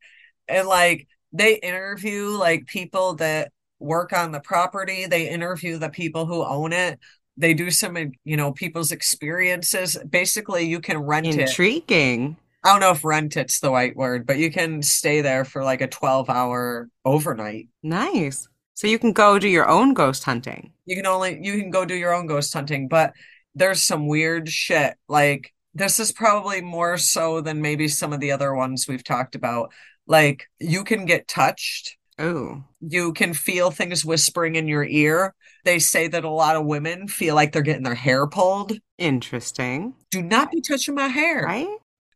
[0.49, 6.27] And like they interview like people that work on the property, they interview the people
[6.27, 6.99] who own it
[7.37, 9.97] they do some uh, you know people's experiences.
[10.09, 11.41] Basically you can rent intriguing.
[11.41, 11.49] it.
[11.49, 12.37] Intriguing.
[12.65, 15.63] I don't know if rent it's the right word but you can stay there for
[15.63, 17.69] like a 12 hour overnight.
[17.83, 18.49] Nice.
[18.75, 20.73] So you can go do your own ghost hunting.
[20.85, 23.13] You can only you can go do your own ghost hunting but
[23.55, 24.97] there's some weird shit.
[25.09, 29.35] Like this is probably more so than maybe some of the other ones we've talked
[29.35, 29.73] about.
[30.07, 31.97] Like you can get touched.
[32.19, 32.65] Oh.
[32.81, 35.35] You can feel things whispering in your ear.
[35.67, 38.79] They say that a lot of women feel like they're getting their hair pulled.
[38.99, 39.95] Interesting.
[40.13, 41.43] Do not be touching my hair.
[41.43, 41.67] Right?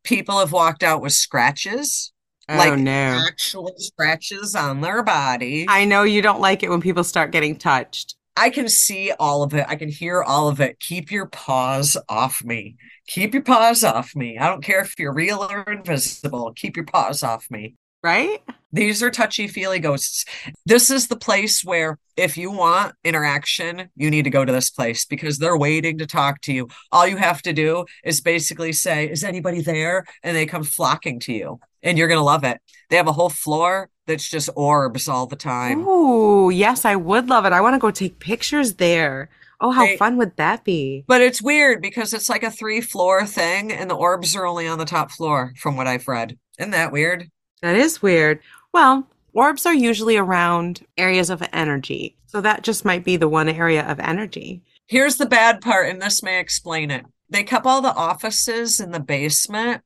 [0.05, 2.13] People have walked out with scratches.
[2.49, 3.25] Oh, like no.
[3.27, 5.67] actual scratches on their body.
[5.69, 8.15] I know you don't like it when people start getting touched.
[8.37, 9.67] I can see all of it.
[9.69, 10.79] I can hear all of it.
[10.79, 12.77] Keep your paws off me.
[13.09, 14.39] Keep your paws off me.
[14.39, 16.53] I don't care if you're real or invisible.
[16.55, 17.75] Keep your paws off me.
[18.01, 18.43] Right?
[18.73, 20.25] These are touchy feely ghosts.
[20.65, 24.71] This is the place where, if you want interaction, you need to go to this
[24.71, 26.69] place because they're waiting to talk to you.
[26.93, 30.05] All you have to do is basically say, Is anybody there?
[30.23, 32.61] And they come flocking to you, and you're going to love it.
[32.91, 35.85] They have a whole floor that's just orbs all the time.
[35.87, 37.53] Oh, yes, I would love it.
[37.53, 39.31] I want to go take pictures there.
[39.61, 41.05] Oh, how fun would that be?
[41.07, 44.67] But it's weird because it's like a three floor thing, and the orbs are only
[44.67, 46.39] on the top floor, from what I've read.
[46.59, 47.31] Isn't that weird?
[47.61, 48.41] That is weird.
[48.73, 52.17] Well, orbs are usually around areas of energy.
[52.27, 54.63] So that just might be the one area of energy.
[54.87, 57.05] Here's the bad part, and this may explain it.
[57.29, 59.83] They kept all the offices in the basement,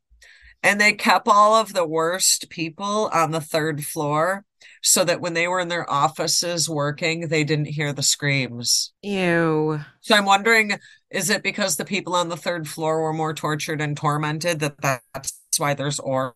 [0.62, 4.44] and they kept all of the worst people on the third floor
[4.83, 8.92] so that when they were in their offices working, they didn't hear the screams.
[9.03, 9.81] Ew.
[10.01, 10.79] So I'm wondering,
[11.11, 14.81] is it because the people on the third floor were more tortured and tormented that
[14.81, 16.35] that's why there's orbs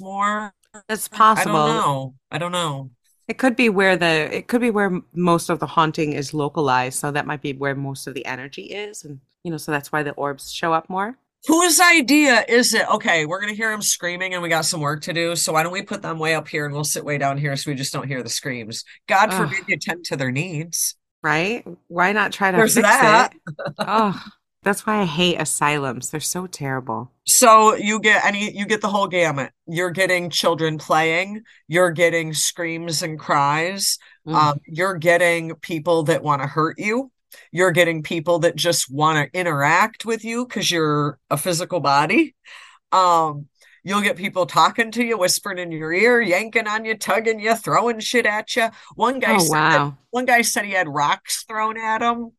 [0.00, 0.54] more?
[0.88, 1.52] It's I possible.
[1.52, 2.14] don't know.
[2.30, 2.90] I don't know.
[3.26, 6.98] It could be where the it could be where most of the haunting is localized,
[6.98, 9.92] so that might be where most of the energy is, and you know, so that's
[9.92, 11.18] why the orbs show up more.
[11.46, 12.88] Whose idea is it?
[12.90, 15.36] Okay, we're gonna hear them screaming and we got some work to do.
[15.36, 17.54] So why don't we put them way up here and we'll sit way down here
[17.56, 18.84] so we just don't hear the screams?
[19.06, 19.48] God Ugh.
[19.48, 20.96] forbid you attend to their needs.
[21.22, 21.64] Right?
[21.88, 23.32] Why not try to There's fix that.
[23.34, 23.54] it?
[23.78, 24.22] Oh,
[24.62, 26.10] that's why I hate asylums.
[26.10, 27.12] They're so terrible.
[27.26, 29.52] So you get any you get the whole gamut.
[29.66, 34.34] You're getting children playing, you're getting screams and cries, Mm.
[34.34, 37.10] um, you're getting people that want to hurt you.
[37.52, 42.34] You're getting people that just want to interact with you because you're a physical body.
[42.92, 43.46] Um,
[43.84, 47.54] you'll get people talking to you, whispering in your ear, yanking on you, tugging you,
[47.54, 48.68] throwing shit at you.
[48.96, 49.96] One guy Oh said that- wow.
[50.10, 52.32] one guy said he had rocks thrown at him.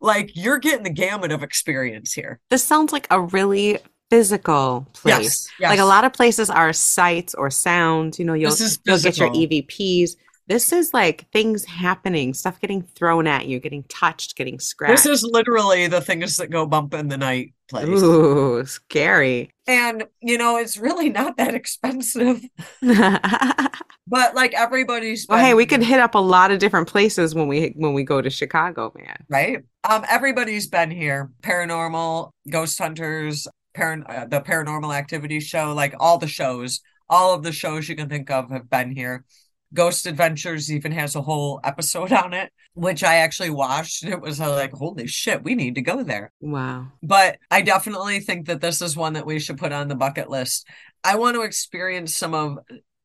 [0.00, 2.40] Like you're getting the gamut of experience here.
[2.48, 5.48] This sounds like a really physical place.
[5.58, 8.18] Yes, Like a lot of places are sights or sounds.
[8.18, 9.30] You know, you'll you'll get your.
[9.30, 10.16] EVPs.
[10.50, 15.04] This is like things happening, stuff getting thrown at you, getting touched, getting scratched.
[15.04, 17.86] This is literally the things that go bump in the night place.
[17.86, 19.52] Ooh, scary.
[19.68, 22.42] And you know, it's really not that expensive.
[24.10, 27.46] But like everybody's hey, been- we could hit up a lot of different places when
[27.46, 29.24] we when we go to Chicago, man.
[29.28, 29.58] right?
[29.88, 31.30] Um, everybody's been here.
[31.44, 37.44] Paranormal, Ghost Hunters, paran- uh, the Paranormal Activity Show, like all the shows, all of
[37.44, 39.24] the shows you can think of have been here.
[39.72, 44.04] Ghost Adventures even has a whole episode on it, which I actually watched.
[44.04, 46.32] It was uh, like, holy shit, we need to go there.
[46.40, 46.88] Wow.
[47.02, 50.28] But I definitely think that this is one that we should put on the bucket
[50.28, 50.66] list.
[51.04, 52.58] I want to experience some of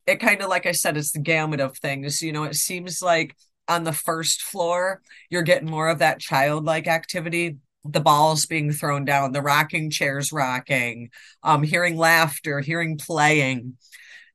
[0.08, 2.22] it, kind of like I said, it's the gamut of things.
[2.22, 3.36] You know, it seems like
[3.68, 7.58] on the first floor, you're getting more of that childlike activity.
[7.84, 11.10] The balls being thrown down, the rocking chairs rocking,
[11.44, 13.78] um, hearing laughter, hearing playing.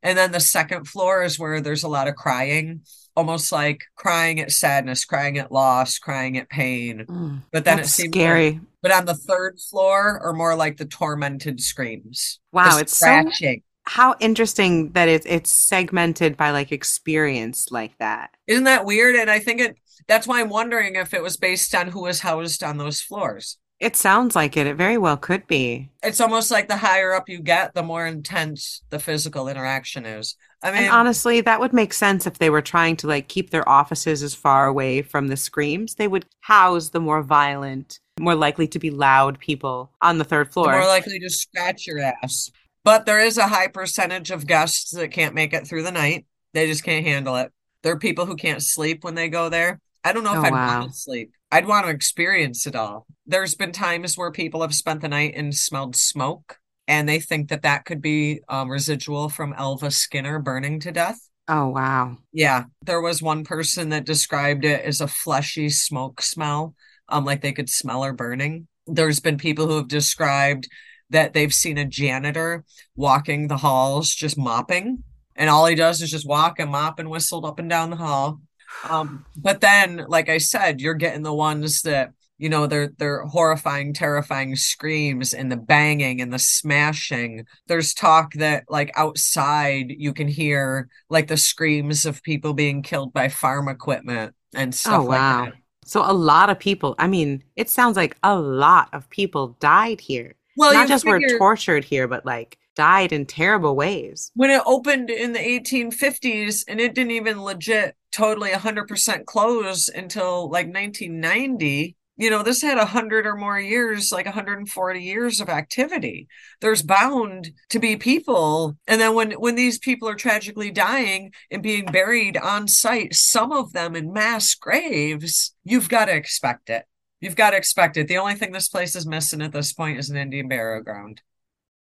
[0.02, 2.80] And then the second floor is where there's a lot of crying,
[3.16, 7.04] almost like crying at sadness, crying at loss, crying at pain.
[7.08, 8.60] Mm, But then that's it seems like scary.
[8.82, 12.40] but on the third floor are more like the tormented screams.
[12.52, 13.62] Wow, it's so scratching.
[13.84, 18.30] how interesting that it's it's segmented by like experience like that.
[18.46, 19.16] Isn't that weird?
[19.16, 19.76] And I think it
[20.08, 23.58] that's why I'm wondering if it was based on who was housed on those floors.
[23.80, 24.66] It sounds like it.
[24.66, 25.90] It very well could be.
[26.02, 30.36] It's almost like the higher up you get, the more intense the physical interaction is.
[30.62, 33.50] I mean, And honestly, that would make sense if they were trying to like keep
[33.50, 35.94] their offices as far away from the screams.
[35.94, 40.52] They would house the more violent, more likely to be loud people on the third
[40.62, 40.70] the floor.
[40.70, 42.50] more likely to scratch your ass.
[42.84, 46.26] But there is a high percentage of guests that can't make it through the night.
[46.54, 47.52] They just can't handle it.
[47.82, 49.80] There are people who can't sleep when they go there.
[50.04, 50.76] I don't know if Oh, I'd wow.
[50.80, 51.32] want to sleep.
[51.50, 53.06] I'd want to experience it all.
[53.26, 57.48] There's been times where people have spent the night and smelled smoke, and they think
[57.48, 61.18] that that could be um, residual from Elva Skinner burning to death.
[61.48, 62.16] oh wow.
[62.32, 66.74] Yeah, there was one person that described it as a fleshy smoke smell,
[67.09, 68.68] um, like they could smell her burning.
[68.86, 70.68] There's been people who have described
[71.11, 75.03] that they've seen a janitor walking the halls just mopping,
[75.34, 77.96] and all he does is just walk and mop and whistle up and down the
[77.96, 78.40] hall.
[78.82, 83.22] Um, but then, like I said, you're getting the ones that you know they're they're
[83.26, 87.44] horrifying, terrifying screams and the banging and the smashing.
[87.66, 93.12] There's talk that like outside you can hear like the screams of people being killed
[93.12, 95.46] by farm equipment and stuff Oh like wow.
[95.46, 95.54] that.
[95.84, 100.00] So a lot of people, I mean, it sounds like a lot of people died
[100.00, 100.34] here.
[100.56, 104.33] Well, Not just were tortured here, but like died in terrible ways.
[104.35, 110.45] When it opened in the 1850s and it didn't even legit totally 100% close until
[110.45, 116.26] like 1990, you know, this had 100 or more years, like 140 years of activity.
[116.62, 118.78] There's bound to be people.
[118.87, 123.53] And then when when these people are tragically dying and being buried on site, some
[123.53, 126.87] of them in mass graves, you've got to expect it.
[127.20, 128.09] You've got to expect it.
[128.09, 131.20] The only thing this place is missing at this point is an Indian burial ground.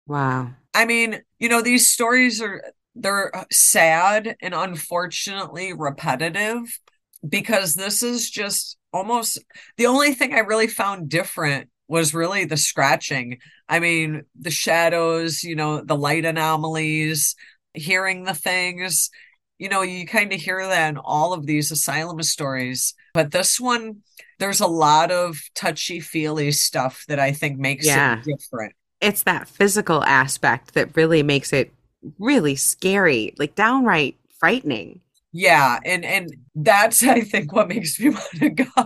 [0.09, 0.55] Wow.
[0.79, 2.63] I mean, you know, these stories are
[2.95, 6.79] they're sad and unfortunately repetitive
[7.29, 9.41] because this is just almost
[9.77, 13.39] the only thing I really found different was really the scratching.
[13.69, 17.35] I mean, the shadows, you know, the light anomalies,
[17.75, 19.11] hearing the things.
[19.59, 22.95] You know, you kind of hear that in all of these asylum stories.
[23.15, 24.03] But this one,
[24.39, 28.21] there's a lot of touchy feely stuff that I think makes yeah.
[28.21, 28.75] it different.
[29.01, 31.73] It's that physical aspect that really makes it
[32.19, 35.01] really scary, like downright frightening.
[35.33, 38.65] Yeah, and and that's I think what makes me want to go.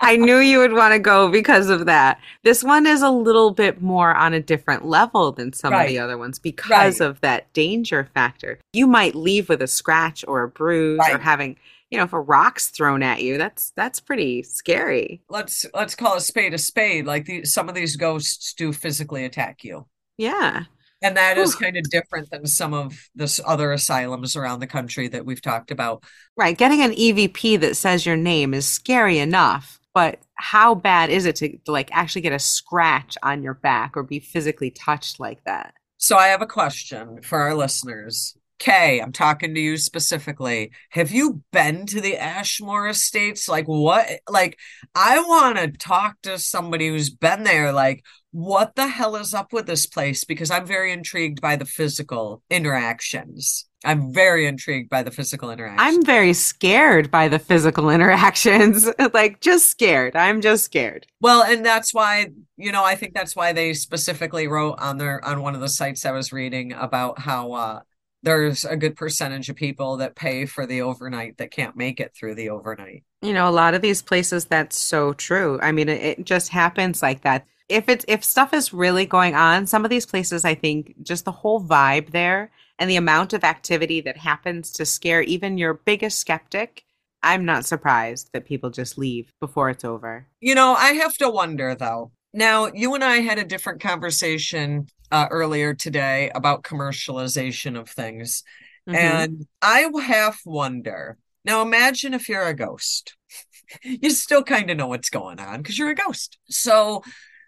[0.00, 2.20] I knew you would want to go because of that.
[2.44, 5.82] This one is a little bit more on a different level than some right.
[5.82, 7.06] of the other ones because right.
[7.06, 8.58] of that danger factor.
[8.72, 11.14] You might leave with a scratch or a bruise right.
[11.14, 11.56] or having
[11.90, 15.22] you know if a rock's thrown at you that's that's pretty scary.
[15.28, 17.06] Let's let's call a spade a spade.
[17.06, 19.86] Like these some of these ghosts do physically attack you.
[20.16, 20.64] Yeah.
[21.00, 25.06] And that is kind of different than some of the other asylums around the country
[25.06, 26.02] that we've talked about.
[26.36, 26.58] Right.
[26.58, 31.34] Getting an evp that says your name is scary enough but how bad is it
[31.34, 35.42] to, to like actually get a scratch on your back or be physically touched like
[35.42, 35.74] that?
[35.96, 40.72] So i have a question for our listeners Kay, I'm talking to you specifically.
[40.90, 43.48] Have you been to the Ashmore Estates?
[43.48, 44.08] Like, what?
[44.28, 44.58] Like,
[44.94, 47.72] I want to talk to somebody who's been there.
[47.72, 50.24] Like, what the hell is up with this place?
[50.24, 53.66] Because I'm very intrigued by the physical interactions.
[53.84, 55.80] I'm very intrigued by the physical interactions.
[55.80, 58.88] I'm very scared by the physical interactions.
[59.14, 60.16] like, just scared.
[60.16, 61.06] I'm just scared.
[61.20, 65.24] Well, and that's why, you know, I think that's why they specifically wrote on their
[65.24, 67.80] on one of the sites I was reading about how uh
[68.22, 72.14] there's a good percentage of people that pay for the overnight that can't make it
[72.14, 73.04] through the overnight.
[73.22, 75.58] You know, a lot of these places that's so true.
[75.62, 77.46] I mean, it, it just happens like that.
[77.68, 81.24] If it's if stuff is really going on, some of these places I think just
[81.24, 85.74] the whole vibe there and the amount of activity that happens to scare even your
[85.74, 86.84] biggest skeptic,
[87.22, 90.26] I'm not surprised that people just leave before it's over.
[90.40, 92.12] You know, I have to wonder though.
[92.32, 98.42] Now, you and I had a different conversation uh, earlier today about commercialization of things.
[98.88, 98.96] Mm-hmm.
[98.96, 103.16] And I half wonder now, imagine if you're a ghost.
[103.82, 106.38] you still kind of know what's going on because you're a ghost.
[106.50, 107.02] So,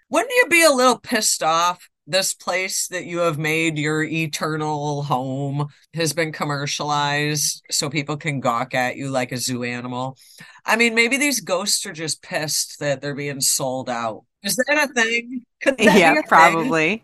[0.08, 1.86] wouldn't you be a little pissed off?
[2.06, 8.40] This place that you have made your eternal home has been commercialized so people can
[8.40, 10.16] gawk at you like a zoo animal.
[10.64, 14.24] I mean, maybe these ghosts are just pissed that they're being sold out.
[14.42, 15.44] Is that a thing?
[15.78, 16.88] yeah, probably.
[16.88, 17.02] Thing?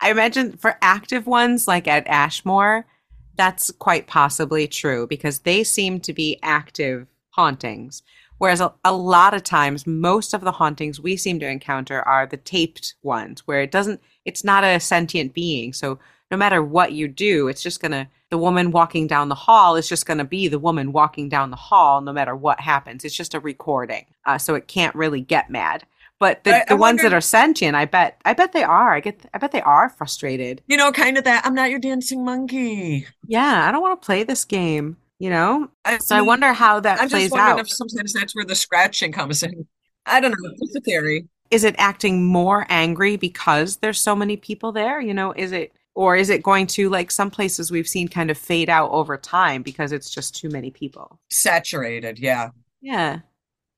[0.00, 2.86] I imagine for active ones like at Ashmore,
[3.36, 8.02] that's quite possibly true because they seem to be active hauntings.
[8.38, 12.26] Whereas a, a, lot of times, most of the hauntings we seem to encounter are
[12.26, 15.72] the taped ones where it doesn't, it's not a sentient being.
[15.72, 15.98] So
[16.30, 19.76] no matter what you do, it's just going to, the woman walking down the hall
[19.76, 23.04] is just going to be the woman walking down the hall no matter what happens.
[23.04, 24.04] It's just a recording.
[24.26, 25.84] Uh, so it can't really get mad.
[26.18, 28.94] But the, I, the ones wonder, that are sentient, I bet, I bet they are.
[28.94, 30.62] I get, I bet they are frustrated.
[30.66, 31.44] You know, kind of that.
[31.44, 33.06] I'm not your dancing monkey.
[33.26, 34.96] Yeah, I don't want to play this game.
[35.18, 37.58] You know, I, so I wonder how that I'm plays out.
[37.58, 39.66] If sometimes that's where the scratching comes in.
[40.04, 40.50] I don't know.
[40.58, 41.26] It's a theory.
[41.50, 45.00] Is it acting more angry because there's so many people there?
[45.00, 48.30] You know, is it or is it going to like some places we've seen kind
[48.30, 52.50] of fade out over time because it's just too many people saturated yeah
[52.80, 53.20] yeah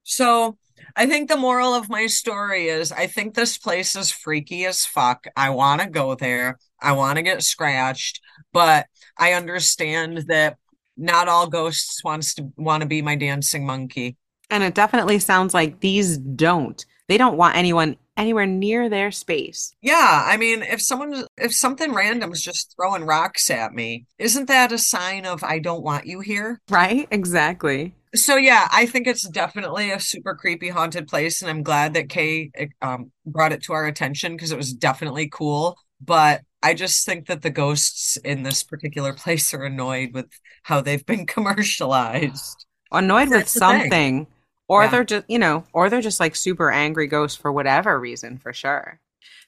[0.02, 0.58] so
[0.96, 4.84] I think the moral of my story is I think this place is freaky as
[4.84, 5.26] fuck.
[5.36, 6.58] I want to go there.
[6.80, 8.20] I want to get scratched,
[8.52, 10.56] but I understand that
[10.96, 14.16] not all ghosts wants to want to be my dancing monkey.
[14.50, 16.84] And it definitely sounds like these don't.
[17.08, 19.74] They don't want anyone anywhere near their space.
[19.80, 24.46] Yeah, I mean, if someone if something random is just throwing rocks at me, isn't
[24.46, 26.60] that a sign of I don't want you here?
[26.68, 27.06] Right?
[27.10, 31.94] Exactly so yeah, I think it's definitely a super creepy haunted place, and I'm glad
[31.94, 32.50] that Kay
[32.82, 35.76] um, brought it to our attention because it was definitely cool.
[36.00, 40.26] But I just think that the ghosts in this particular place are annoyed with
[40.62, 42.66] how they've been commercialized.
[42.90, 44.26] Annoyed That's with something, thing.
[44.66, 44.90] or yeah.
[44.90, 48.52] they're just you know, or they're just like super angry ghosts for whatever reason, for
[48.52, 49.00] sure.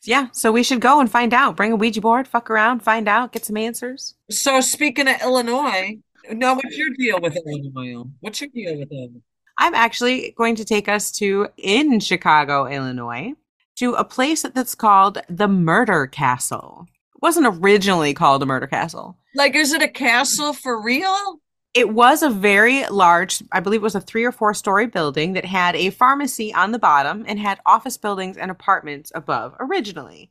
[0.05, 1.57] Yeah, so we should go and find out.
[1.57, 4.15] Bring a Ouija board, fuck around, find out, get some answers.
[4.31, 5.99] So speaking of Illinois,
[6.33, 8.05] now what's your deal with Illinois?
[8.21, 9.23] What's your deal with Illinois?
[9.59, 13.35] I'm actually going to take us to in Chicago, Illinois,
[13.77, 16.87] to a place that's called the Murder Castle.
[17.15, 19.19] It wasn't originally called a murder castle.
[19.35, 21.41] Like, is it a castle for real?
[21.75, 25.35] It was a very large, I believe it was a three or four story building
[25.35, 30.31] that had a pharmacy on the bottom and had office buildings and apartments above originally,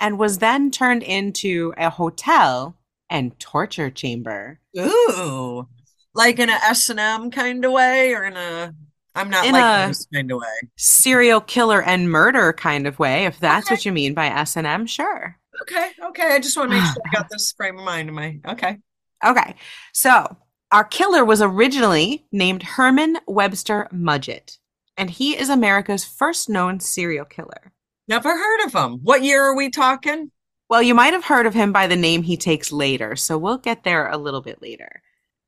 [0.00, 2.76] and was then turned into a hotel
[3.14, 4.58] and torture chamber.
[4.78, 5.68] Ooh,
[6.14, 8.74] like in a S and M kind of way, or in a
[9.14, 10.68] I'm not In like a- this kind of way.
[10.76, 13.74] Serial killer and murder kind of way, if that's Okay.
[13.74, 15.38] what you mean by S and M, sure.
[15.62, 16.32] Okay, okay.
[16.34, 18.78] I just want to make sure I got this frame of mind in my okay.
[19.24, 19.54] Okay,
[19.92, 20.36] so
[20.72, 24.58] our killer was originally named Herman Webster Mudgett,
[24.96, 27.72] and he is America's first known serial killer.
[28.08, 28.98] Never heard of him.
[29.02, 30.30] What year are we talking?
[30.70, 33.58] Well, you might have heard of him by the name he takes later, so we'll
[33.58, 35.02] get there a little bit later.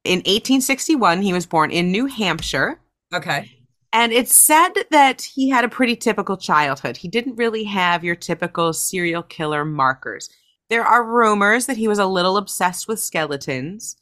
[0.05, 2.81] In 1861, he was born in New Hampshire,
[3.13, 3.51] Okay.
[3.93, 6.97] and it's said that he had a pretty typical childhood.
[6.99, 10.29] He didn't really have your typical serial killer markers.
[10.69, 13.97] There are rumors that he was a little obsessed with skeletons.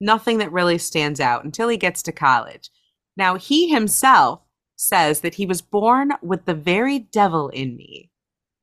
[0.00, 2.70] Nothing that really stands out until he gets to college.
[3.16, 4.40] Now, he himself
[4.76, 8.10] says that he was born with the very devil in me.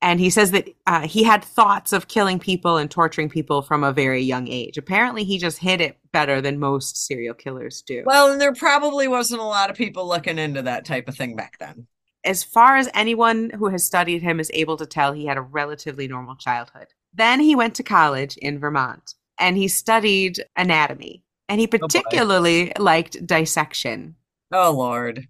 [0.01, 3.83] And he says that uh, he had thoughts of killing people and torturing people from
[3.83, 4.77] a very young age.
[4.77, 8.03] Apparently, he just hid it better than most serial killers do.
[8.05, 11.35] Well, and there probably wasn't a lot of people looking into that type of thing
[11.35, 11.87] back then.
[12.25, 15.41] as far as anyone who has studied him is able to tell, he had a
[15.41, 16.87] relatively normal childhood.
[17.13, 21.23] Then he went to college in Vermont and he studied anatomy.
[21.47, 21.79] And he boy.
[21.79, 24.15] particularly liked dissection.
[24.51, 25.27] Oh Lord.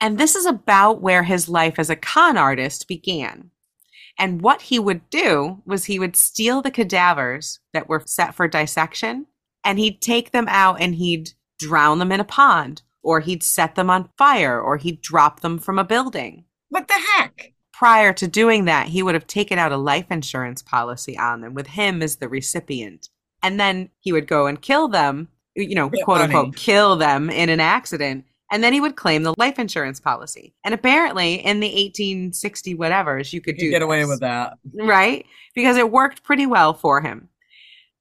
[0.00, 3.50] And this is about where his life as a con artist began.
[4.18, 8.46] And what he would do was he would steal the cadavers that were set for
[8.46, 9.26] dissection
[9.64, 13.74] and he'd take them out and he'd drown them in a pond or he'd set
[13.74, 16.44] them on fire or he'd drop them from a building.
[16.68, 17.52] What the heck?
[17.72, 21.54] Prior to doing that, he would have taken out a life insurance policy on them
[21.54, 23.08] with him as the recipient.
[23.42, 27.48] And then he would go and kill them, you know, quote unquote, kill them in
[27.48, 28.24] an accident.
[28.50, 30.54] And then he would claim the life insurance policy.
[30.64, 34.58] And apparently, in the 1860 whatevers, you could You do get away with that.
[34.74, 35.26] right?
[35.54, 37.28] Because it worked pretty well for him.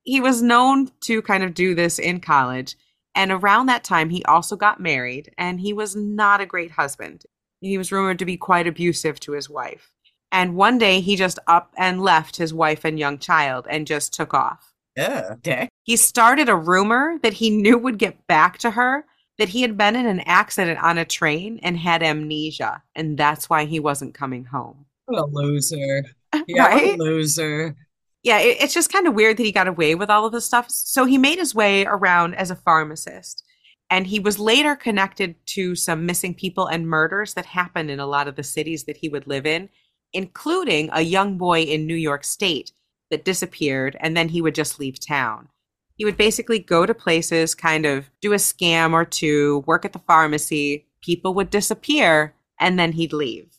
[0.04, 2.76] He was known to kind of do this in college.
[3.16, 7.24] And around that time, he also got married, and he was not a great husband.
[7.62, 9.94] He was rumored to be quite abusive to his wife.
[10.32, 14.14] And one day, he just up and left his wife and young child and just
[14.14, 14.74] took off.
[14.98, 15.36] Yeah.
[15.42, 15.70] Dick.
[15.84, 19.06] He started a rumor that he knew would get back to her
[19.38, 23.50] that he had been in an accident on a train and had amnesia, and that's
[23.50, 24.86] why he wasn't coming home.
[25.06, 26.06] What a loser.
[26.48, 26.98] Yeah, Right?
[26.98, 27.76] loser.
[28.24, 30.46] yeah, it, it's just kind of weird that he got away with all of this
[30.46, 30.66] stuff.
[30.72, 33.44] So he made his way around as a pharmacist.
[33.92, 38.08] And he was later connected to some missing people and murders that happened in a
[38.08, 39.70] lot of the cities that he would live in,
[40.14, 42.72] including a young boy in New York State
[43.12, 45.50] that disappeared and then he would just leave town.
[45.96, 49.94] He would basically go to places, kind of do a scam or two, work at
[49.94, 53.54] the pharmacy, people would disappear, and then he'd leave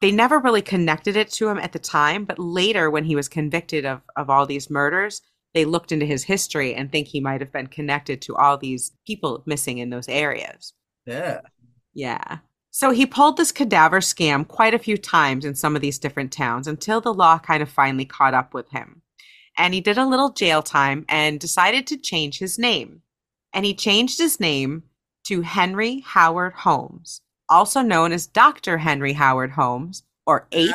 [0.00, 3.28] they never really connected it to him at the time, but later when he was
[3.28, 5.20] convicted of, of all these murders,
[5.52, 8.92] they looked into his history and think he might have been connected to all these
[9.06, 10.72] people missing in those areas.
[11.06, 11.40] Yeah.
[11.92, 12.38] Yeah.
[12.70, 16.32] So he pulled this cadaver scam quite a few times in some of these different
[16.32, 19.02] towns until the law kind of finally caught up with him.
[19.60, 23.02] And he did a little jail time and decided to change his name.
[23.52, 24.84] And he changed his name
[25.26, 28.78] to Henry Howard Holmes, also known as Dr.
[28.78, 30.70] Henry Howard Holmes or H.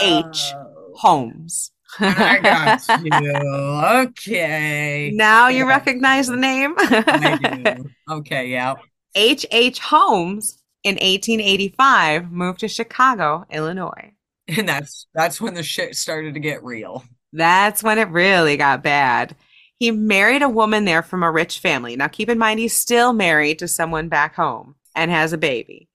[0.00, 0.52] H.
[0.54, 1.70] Oh, Holmes.
[2.00, 4.08] I got you.
[4.08, 5.12] Okay.
[5.14, 5.68] now you Yeah.
[5.68, 6.74] recognize the name?
[6.76, 7.84] I do.
[8.10, 8.74] Okay, yeah.
[9.14, 9.46] H.
[9.52, 9.78] H.
[9.78, 14.12] Holmes in 1885 moved to Chicago, Illinois.
[14.48, 17.04] And that's that's when the shit started to get real.
[17.32, 19.36] That's when it really got bad.
[19.78, 21.94] He married a woman there from a rich family.
[21.94, 25.88] Now, keep in mind, he's still married to someone back home and has a baby.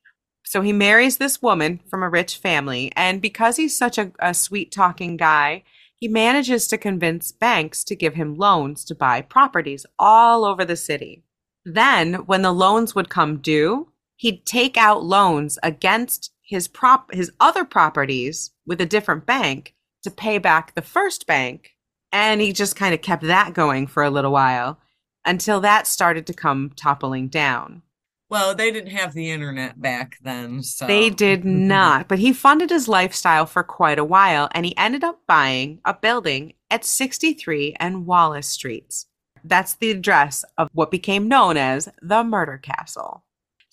[0.46, 2.92] So he marries this woman from a rich family.
[2.96, 5.64] And because he's such a, a sweet talking guy,
[5.96, 10.76] he manages to convince banks to give him loans to buy properties all over the
[10.76, 11.24] city.
[11.66, 17.32] Then, when the loans would come due, he'd take out loans against his prop his
[17.40, 19.73] other properties with a different bank
[20.04, 21.72] to pay back the first bank.
[22.12, 24.80] And he just kind of kept that going for a little while
[25.26, 27.82] until that started to come toppling down.
[28.30, 32.70] Well, they didn't have the internet back then, so They did not, but he funded
[32.70, 37.76] his lifestyle for quite a while and he ended up buying a building at 63
[37.80, 39.06] and Wallace Streets.
[39.44, 43.24] That's the address of what became known as the Murder Castle.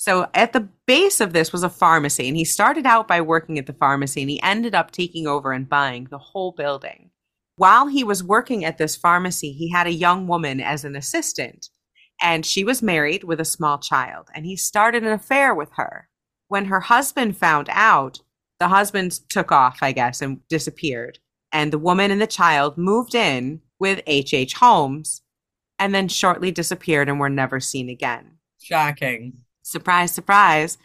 [0.01, 3.59] So at the base of this was a pharmacy, and he started out by working
[3.59, 7.11] at the pharmacy and he ended up taking over and buying the whole building.
[7.57, 11.69] While he was working at this pharmacy, he had a young woman as an assistant,
[12.23, 16.09] and she was married with a small child, and he started an affair with her.
[16.49, 18.23] When her husband found out,
[18.59, 21.19] the husband took off, I guess, and disappeared.
[21.53, 24.33] And the woman and the child moved in with H.H.
[24.33, 24.55] H.
[24.55, 25.21] Holmes
[25.79, 28.39] and then shortly disappeared and were never seen again.
[28.63, 29.45] shocking.
[29.63, 30.79] Surprise, surprise.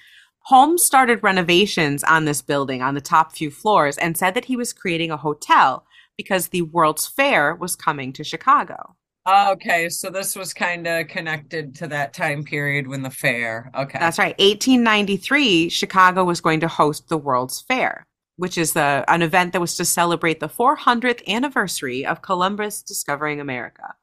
[0.45, 4.55] Holmes started renovations on this building on the top few floors and said that he
[4.55, 5.85] was creating a hotel
[6.17, 8.95] because the World's Fair was coming to Chicago.
[9.27, 13.71] Okay, so this was kind of connected to that time period when the fair.
[13.73, 13.97] Okay.
[13.97, 14.37] That's right.
[14.37, 18.05] 1893, Chicago was going to host the World's Fair,
[18.35, 23.41] which is the, an event that was to celebrate the 400th anniversary of Columbus discovering
[23.41, 23.95] America.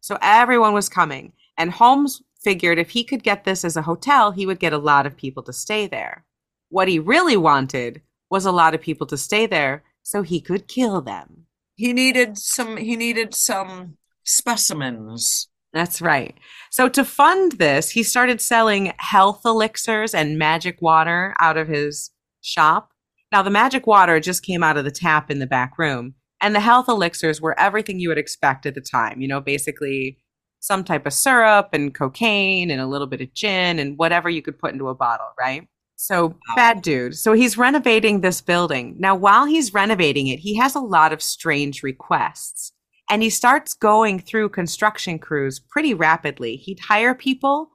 [0.00, 4.30] So everyone was coming, and Holmes figured if he could get this as a hotel,
[4.30, 6.24] he would get a lot of people to stay there.
[6.68, 10.68] What he really wanted was a lot of people to stay there so he could
[10.68, 11.46] kill them.
[11.76, 15.48] He needed some he needed some specimens.
[15.72, 16.36] That's right.
[16.70, 22.12] So to fund this, he started selling health elixirs and magic water out of his
[22.40, 22.92] shop.
[23.32, 26.54] Now, the magic water just came out of the tap in the back room, and
[26.54, 29.20] the health elixirs were everything you would expect at the time.
[29.20, 30.18] You know, basically
[30.64, 34.40] some type of syrup and cocaine and a little bit of gin and whatever you
[34.40, 35.68] could put into a bottle, right?
[35.96, 36.54] So, Wow.
[36.56, 37.16] bad dude.
[37.16, 38.96] So, he's renovating this building.
[38.98, 42.72] Now, while he's renovating it, he has a lot of strange requests.
[43.10, 46.56] And he starts going through construction crews pretty rapidly.
[46.56, 47.70] He'd hire people,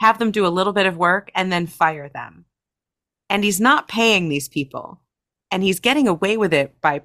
[0.00, 2.46] have them do a little bit of work, and then fire them.
[3.30, 5.00] And he's not paying these people.
[5.52, 7.02] And he's getting away with it by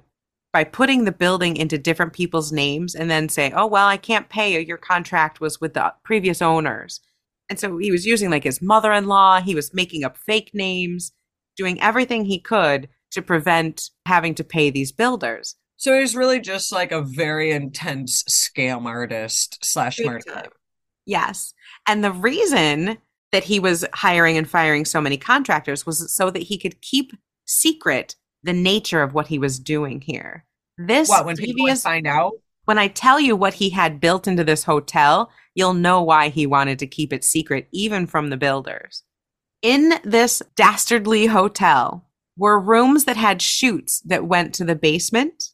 [0.52, 4.28] by putting the building into different people's names and then say, "Oh, well, I can't
[4.28, 4.60] pay you.
[4.60, 7.00] Your contract was with the previous owners."
[7.48, 11.12] And so he was using like his mother-in-law, he was making up fake names,
[11.56, 15.56] doing everything he could to prevent having to pay these builders.
[15.76, 20.48] So he's really just like a very intense scam artist slash murderer.
[21.06, 21.54] Yes.
[21.86, 22.98] And the reason
[23.32, 27.12] that he was hiring and firing so many contractors was so that he could keep
[27.46, 30.44] secret the nature of what he was doing here.
[30.76, 32.32] This What, when people devious, find out?
[32.64, 36.46] when I tell you what he had built into this hotel, you'll know why he
[36.46, 39.02] wanted to keep it secret, even from the builders.
[39.62, 42.04] In this dastardly hotel
[42.36, 45.50] were rooms that had chutes that went to the basement.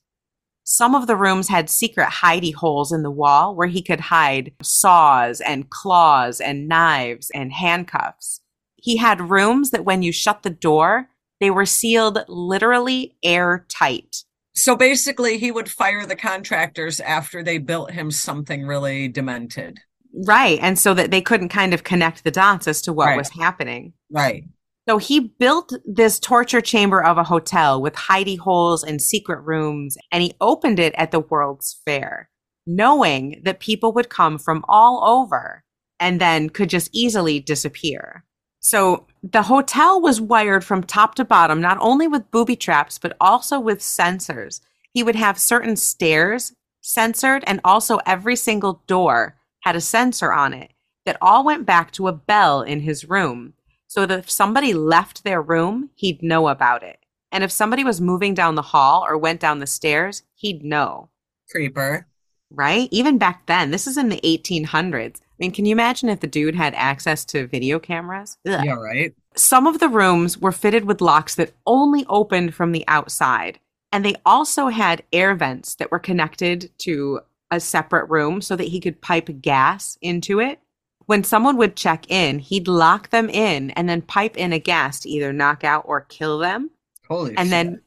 [0.64, 4.52] Some of the rooms had secret hidey holes in the wall where he could hide
[4.62, 8.40] saws and claws and knives and handcuffs.
[8.76, 11.08] He had rooms that when you shut the door,
[11.44, 14.24] they were sealed literally airtight.
[14.54, 19.78] So basically, he would fire the contractors after they built him something really demented.
[20.26, 20.58] Right.
[20.62, 23.18] And so that they couldn't kind of connect the dots as to what Right.
[23.18, 23.92] was happening.
[24.10, 24.44] Right.
[24.88, 29.98] So he built this torture chamber of a hotel with hidey holes and secret rooms,
[30.10, 32.30] and he opened it at the World's Fair,
[32.66, 35.62] knowing that people would come from all over
[36.00, 38.24] and then could just easily disappear.
[38.64, 43.14] So the hotel was wired from top to bottom, not only with booby traps, but
[43.20, 44.62] also with sensors.
[44.94, 50.54] He would have certain stairs censored, and also every single door had a sensor on
[50.54, 50.72] it
[51.04, 53.52] that all went back to a bell in his room.
[53.86, 57.00] So that if somebody left their room, he'd know about it.
[57.30, 61.10] And if somebody was moving down the hall or went down the stairs, he'd know,
[61.50, 62.06] Creeper.
[62.50, 62.88] right?
[62.90, 65.20] Even back then, this is in the 1800s.
[65.34, 68.38] I mean, can you imagine if the dude had access to video cameras?
[68.46, 68.64] Ugh.
[68.64, 69.12] Yeah, right.
[69.34, 73.58] Some of the rooms were fitted with locks that only opened from the outside.
[73.90, 77.20] And they also had air vents that were connected to
[77.50, 80.60] a separate room so that he could pipe gas into it.
[81.06, 85.00] When someone would check in, he'd lock them in and then pipe in a gas
[85.00, 86.70] to either knock out or kill them.
[87.08, 87.38] Holy shit.
[87.38, 87.50] And shit.
[87.50, 87.82] then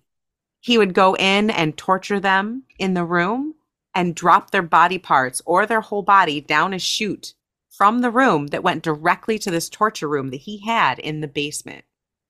[0.59, 3.55] he would go in and torture them in the room
[3.97, 7.33] and drop their body parts or their whole body down a chute
[7.71, 11.27] from the room that went directly to this torture room that he had in the
[11.27, 11.83] basement.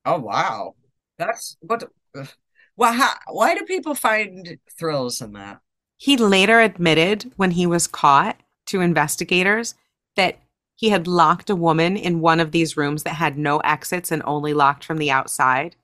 [0.06, 0.76] Oh wow.
[1.18, 1.84] That's what
[2.78, 5.60] well how, why do people find thrills in that?
[5.98, 8.38] He later admitted when he was caught
[8.68, 9.76] to investigators
[10.16, 10.40] that
[10.78, 14.22] he had locked a woman in one of these rooms that had no exits and
[14.24, 15.76] only locked from the outside,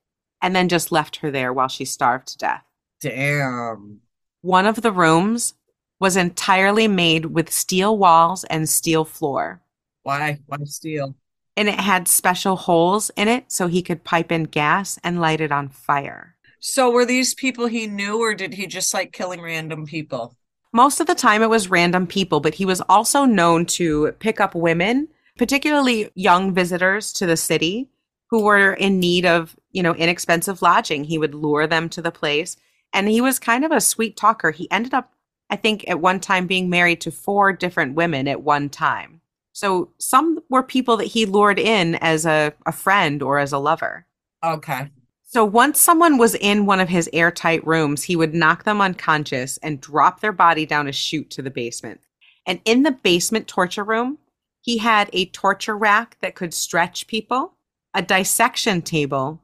[0.42, 2.64] and then just left her there while she starved to death.
[3.02, 4.02] Damn.
[4.42, 5.56] One of the rooms
[6.04, 9.62] was entirely made with steel walls and steel floor.
[10.04, 10.40] Why?
[10.46, 11.16] Why steal?
[11.56, 15.42] and it had special holes in it so he could pipe in gas and light
[15.42, 16.36] it on fire.
[16.60, 20.36] So were these people he knew, or did he just like killing random people?
[20.72, 24.40] Most of the time it was random people, but he was also known to pick
[24.40, 27.90] up women, particularly young visitors to the city
[28.30, 31.04] who were in need of, you know, inexpensive lodging.
[31.04, 32.58] He would lure them to the place.
[32.94, 34.50] And he was kind of a sweet talker.
[34.50, 35.14] He ended up,
[35.54, 39.22] I think, at one time being married to four different women at one time.
[39.52, 43.60] So some were people that he lured in as a, a friend or as a
[43.60, 44.08] lover.
[44.44, 44.90] Okay.
[45.22, 49.58] So once someone was in one of his airtight rooms, he would knock them unconscious
[49.58, 52.02] and drop their body down a chute to the basement.
[52.48, 54.18] And in the basement torture room,
[54.60, 57.54] he had a torture rack that could stretch people,
[57.94, 59.40] a dissection table,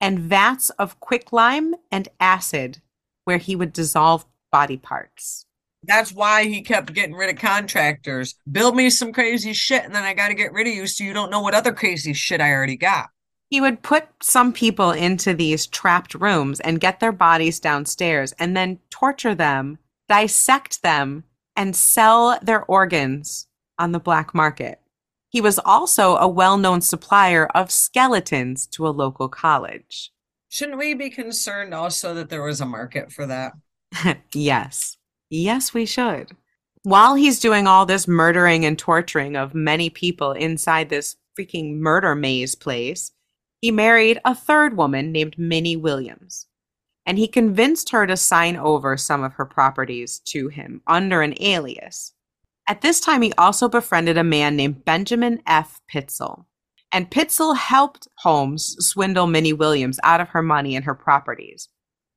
[0.00, 2.80] and vats of quicklime and acid
[3.24, 5.46] where he would dissolve body parts.
[5.84, 8.36] That's why he kept getting rid of contractors.
[8.50, 11.02] Build me some crazy shit, and then I got to get rid of you so
[11.02, 13.08] you don't know what other crazy shit I already got.
[13.48, 18.56] He would put some people into these trapped rooms and get their bodies downstairs and
[18.56, 19.78] then torture them,
[20.08, 21.24] dissect them,
[21.56, 23.48] and sell their organs
[23.78, 24.80] on the black market.
[25.28, 30.12] He was also a well known supplier of skeletons to a local college.
[30.48, 33.52] Shouldn't we be concerned also that there was a market for that?
[34.34, 34.96] yes.
[35.30, 36.36] Yes, we should.
[36.82, 42.14] While he's doing all this murdering and torturing of many people inside this freaking murder
[42.14, 43.12] maze place,
[43.60, 46.46] he married a third woman named Minnie Williams.
[47.06, 51.34] And he convinced her to sign over some of her properties to him under an
[51.40, 52.12] alias.
[52.68, 55.80] At this time, he also befriended a man named Benjamin F.
[55.92, 56.44] Pitzel.
[56.92, 61.68] And Pitzel helped Holmes swindle Minnie Williams out of her money and her properties.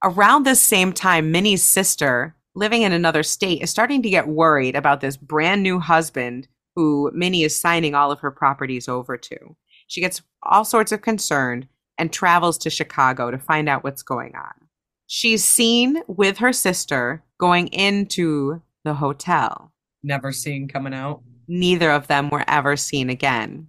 [0.04, 4.76] Around this same time, Minnie's sister, living in another state, is starting to get worried
[4.76, 9.56] about this brand new husband who Minnie is signing all of her properties over to.
[9.88, 11.68] She gets all sorts of concerned
[11.98, 14.54] and travels to Chicago to find out what's going on.
[15.08, 19.72] She's seen with her sister going into the hotel.
[20.04, 21.22] Never seen coming out.
[21.48, 23.68] Neither of them were ever seen again.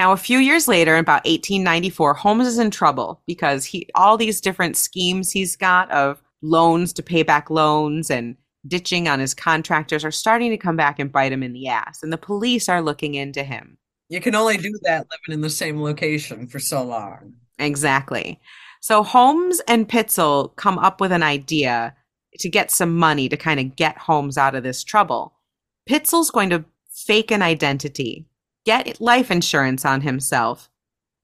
[0.00, 4.16] Now, a few years later, in about 1894, Holmes is in trouble because he all
[4.16, 8.34] these different schemes he's got of loans to pay back loans and
[8.66, 12.02] ditching on his contractors are starting to come back and bite him in the ass,
[12.02, 13.76] and the police are looking into him.
[14.08, 17.34] You can only do that living in the same location for so long.
[17.58, 18.40] Exactly.
[18.80, 21.94] So Holmes and Pitzel come up with an idea
[22.38, 25.34] to get some money to kind of get Holmes out of this trouble.
[25.86, 28.29] Pitzel's going to fake an identity
[28.64, 30.68] get life insurance on himself.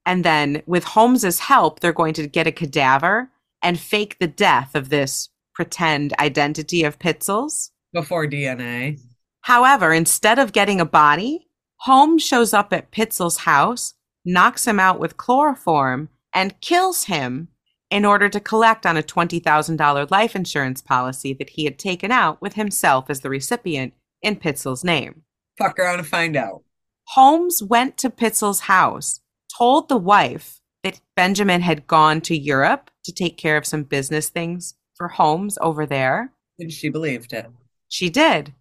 [0.05, 3.29] And then, with Holmes's help, they're going to get a cadaver
[3.61, 7.71] and fake the death of this pretend identity of Pitzel's.
[7.93, 8.99] Before DNA.
[9.41, 14.99] However, instead of getting a body, Holmes shows up at Pitzel's house, knocks him out
[14.99, 17.47] with chloroform, and kills him
[17.89, 22.41] in order to collect on a $20,000 life insurance policy that he had taken out
[22.41, 25.23] with himself as the recipient in Pitzel's name.
[25.57, 26.63] Fuck around and find out.
[27.11, 29.21] Holmes went to Pitzel's house,
[29.57, 34.29] told the wife that Benjamin had gone to Europe to take care of some business
[34.29, 36.33] things for Holmes over there.
[36.59, 37.47] And she believed it.
[37.87, 38.53] She did.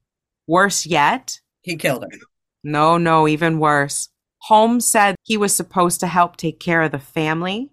[0.46, 2.18] Worse yet, he killed her.
[2.62, 4.10] No, no, even worse.
[4.42, 7.72] Holmes said he was supposed to help take care of the family,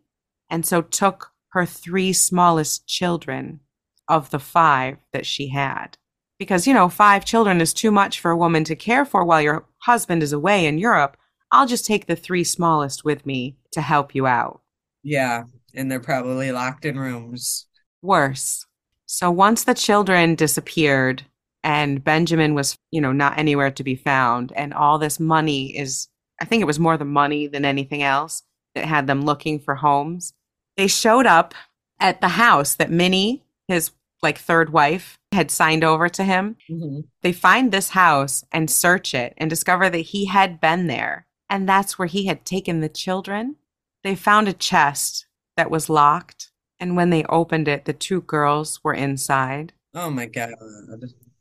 [0.50, 3.60] and so took her three smallest children
[4.08, 5.98] of the five that she had
[6.40, 9.42] because, you know, five children is too much for a woman to care for while
[9.42, 11.18] your husband is away in Europe.
[11.52, 14.62] I'll just take the three smallest with me to help you out.
[15.04, 15.44] Yeah,
[15.76, 17.68] and they're probably locked in rooms.
[18.02, 18.66] Worse.
[19.06, 21.24] So once the children disappeared
[21.64, 26.08] and Benjamin was, you know, not anywhere to be found, and all this money is,
[26.42, 28.44] I think it was more the money than anything else
[28.76, 30.34] that had them looking for Holmes.
[30.78, 31.54] They showed up
[32.00, 36.56] at the house that Minnie, his like third wife had signed over to him.
[36.70, 37.02] Mm-hmm.
[37.22, 41.28] They find this house and search it and discover that he had been there.
[41.50, 43.58] And that's where he had taken the children.
[44.04, 46.52] They found a chest that was locked.
[46.80, 49.74] And when they opened it, the two girls were inside.
[49.94, 50.54] Oh my God.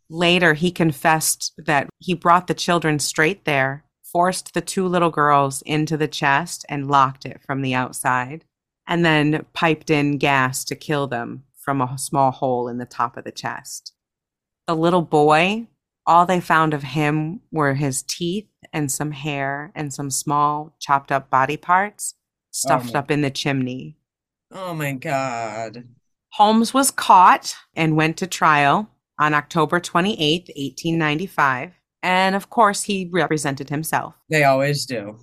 [0.08, 5.62] Later, he confessed that he brought the children straight there, forced the two little girls
[5.62, 8.44] into the chest, and locked it from the outside,
[8.86, 13.16] and then piped in gas to kill them from a small hole in the top
[13.16, 13.92] of the chest.
[14.66, 15.68] The little boy,
[16.06, 21.12] all they found of him were his teeth and some hair and some small chopped
[21.12, 22.14] up body parts
[22.50, 23.96] stuffed oh up in the chimney.
[24.50, 25.88] Oh my God.
[26.30, 28.88] Holmes was caught and went to trial
[29.18, 31.72] on October 28th, 1895.
[32.02, 34.14] And of course, he represented himself.
[34.28, 35.18] They always do.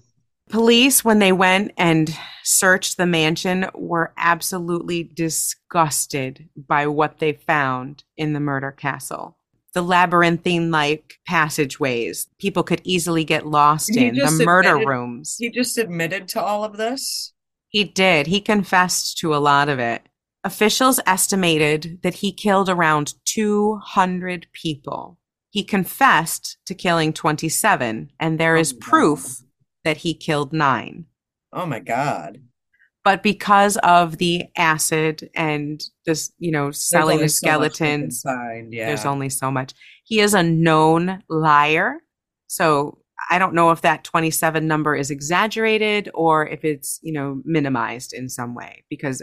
[0.49, 8.03] Police, when they went and searched the mansion, were absolutely disgusted by what they found
[8.17, 9.37] in the murder castle.
[9.73, 15.35] The labyrinthine like passageways people could easily get lost He in, the murder admitted- rooms.
[15.37, 17.33] He just admitted to all of this.
[17.67, 18.25] He did.
[18.25, 20.01] He confessed to a lot of it.
[20.43, 25.19] Officials estimated that he killed around 200 people.
[25.51, 29.41] He confessed to killing 27, and there is Oh proof.
[29.83, 31.05] That he killed nine.
[31.53, 32.41] Oh my God.
[33.03, 38.11] But because of the acid and this, you know, selling the so much we can
[38.11, 38.73] skeletons, Find.
[38.73, 38.87] Yeah.
[38.87, 39.73] there's only so much.
[40.03, 41.95] He is a known liar.
[42.47, 42.99] So
[43.31, 48.13] I don't know if that 27 number is exaggerated or if it's, you know, minimized
[48.13, 49.21] in some way because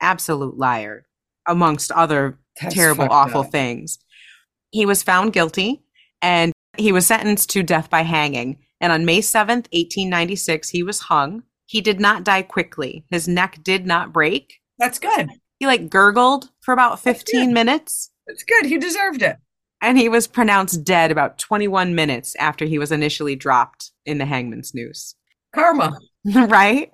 [0.00, 1.06] absolute liar
[1.46, 3.50] amongst other That's terrible, awful up.
[3.50, 3.98] things.
[4.70, 5.82] He was found guilty
[6.22, 8.58] and he was sentenced to death by hanging.
[8.80, 11.42] And on May 7th, 1896, he was hung.
[11.66, 13.04] He did not die quickly.
[13.10, 14.60] His neck did not break.
[14.78, 15.30] That's good.
[15.58, 17.54] He like gurgled for about 15 good.
[17.54, 18.66] minutes That's good.
[18.66, 19.36] He deserved it.
[19.82, 24.26] and he was pronounced dead about 21 minutes after he was initially dropped in the
[24.26, 25.14] hangman's noose.
[25.54, 25.98] Karma.
[26.34, 26.90] right?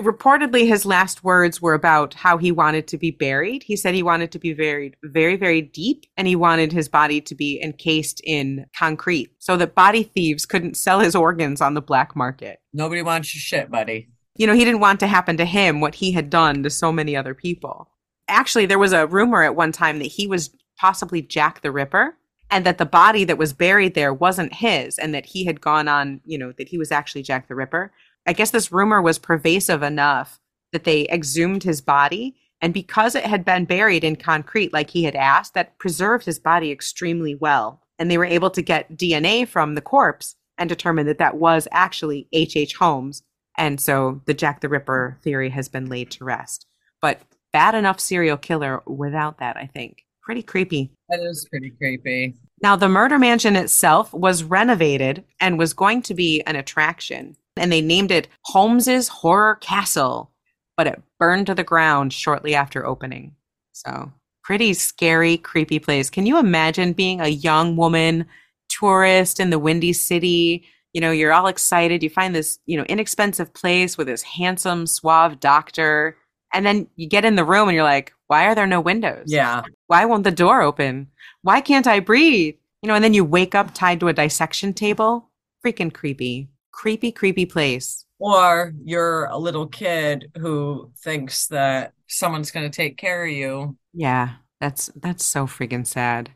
[0.00, 3.62] Reportedly, his last words were about how he wanted to be buried.
[3.62, 7.20] He said he wanted to be buried very, very deep and he wanted his body
[7.20, 11.82] to be encased in concrete so that body thieves couldn't sell his organs on the
[11.82, 12.60] black market.
[12.72, 14.08] Nobody wants your shit, buddy.
[14.34, 16.90] You know, he didn't want to happen to him what he had done to so
[16.90, 17.90] many other people.
[18.28, 22.16] Actually, there was a rumor at one time that he was possibly Jack the Ripper
[22.50, 25.86] and that the body that was buried there wasn't his and that he had gone
[25.86, 27.92] on, you know, that he was actually Jack the Ripper.
[28.26, 30.40] I guess this rumor was pervasive enough
[30.72, 32.36] that they exhumed his body.
[32.60, 36.38] And because it had been buried in concrete like he had asked, that preserved his
[36.38, 37.82] body extremely well.
[37.98, 41.66] And they were able to get DNA from the corpse and determine that that was
[41.72, 42.56] actually H.H.
[42.56, 42.74] H.
[42.76, 43.22] Holmes.
[43.58, 46.66] And so the Jack the Ripper theory has been laid to rest.
[47.00, 47.20] But
[47.52, 50.04] bad enough serial killer without that, I think.
[50.22, 50.92] Pretty creepy.
[51.08, 52.36] That is pretty creepy.
[52.62, 57.36] Now, the murder mansion itself was renovated and was going to be an attraction.
[57.56, 60.30] And they named it Holmes's Horror Castle,
[60.76, 63.34] but it burned to the ground shortly after opening.
[63.72, 64.10] So,
[64.42, 66.10] pretty scary, creepy place.
[66.10, 68.26] Can you imagine being a young woman,
[68.68, 70.64] tourist in the Windy City?
[70.92, 72.02] You know, you're all excited.
[72.02, 76.16] You find this, you know, inexpensive place with this handsome, suave doctor.
[76.52, 79.24] And then you get in the room and you're like, why are there no windows?
[79.26, 79.62] Yeah.
[79.86, 81.08] Why won't the door open?
[81.42, 82.54] Why can't I breathe?
[82.82, 85.30] You know, and then you wake up tied to a dissection table.
[85.64, 86.48] Freaking creepy.
[86.72, 88.04] Creepy, creepy place.
[88.18, 93.76] Or you're a little kid who thinks that someone's going to take care of you,
[93.92, 96.30] Yeah, that's that's so freaking sad.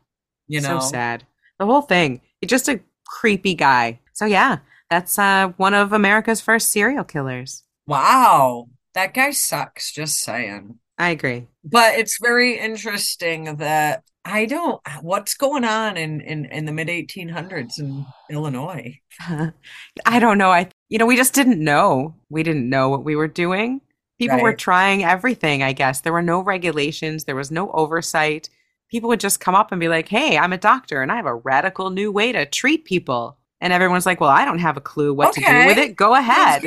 [0.49, 0.81] you know?
[0.81, 1.25] So sad.
[1.59, 2.21] The whole thing.
[2.41, 4.01] He's just a creepy guy.
[4.13, 4.59] So yeah,
[4.91, 7.63] that's uh one of America's first serial killers.
[7.87, 8.69] Wow.
[8.95, 10.79] That guy sucks, just saying.
[10.99, 11.47] I agree.
[11.65, 16.89] But it's very interesting that I don't, what's going on in, in, in the mid
[16.89, 18.99] 1800s in Illinois?
[19.21, 20.51] I don't know.
[20.51, 22.15] I you know, we just didn't know.
[22.29, 23.81] We didn't know what we were doing.
[24.19, 26.01] People were trying everything, I guess.
[26.01, 28.49] There were no regulations, there was no oversight.
[28.89, 31.27] People would just come up and be like, "Hey, I'm a doctor and I have
[31.27, 34.81] a radical new way to treat people." And everyone's like, "Well, I don't have a
[34.81, 35.97] clue what to do with it.
[35.97, 36.63] Go ahead."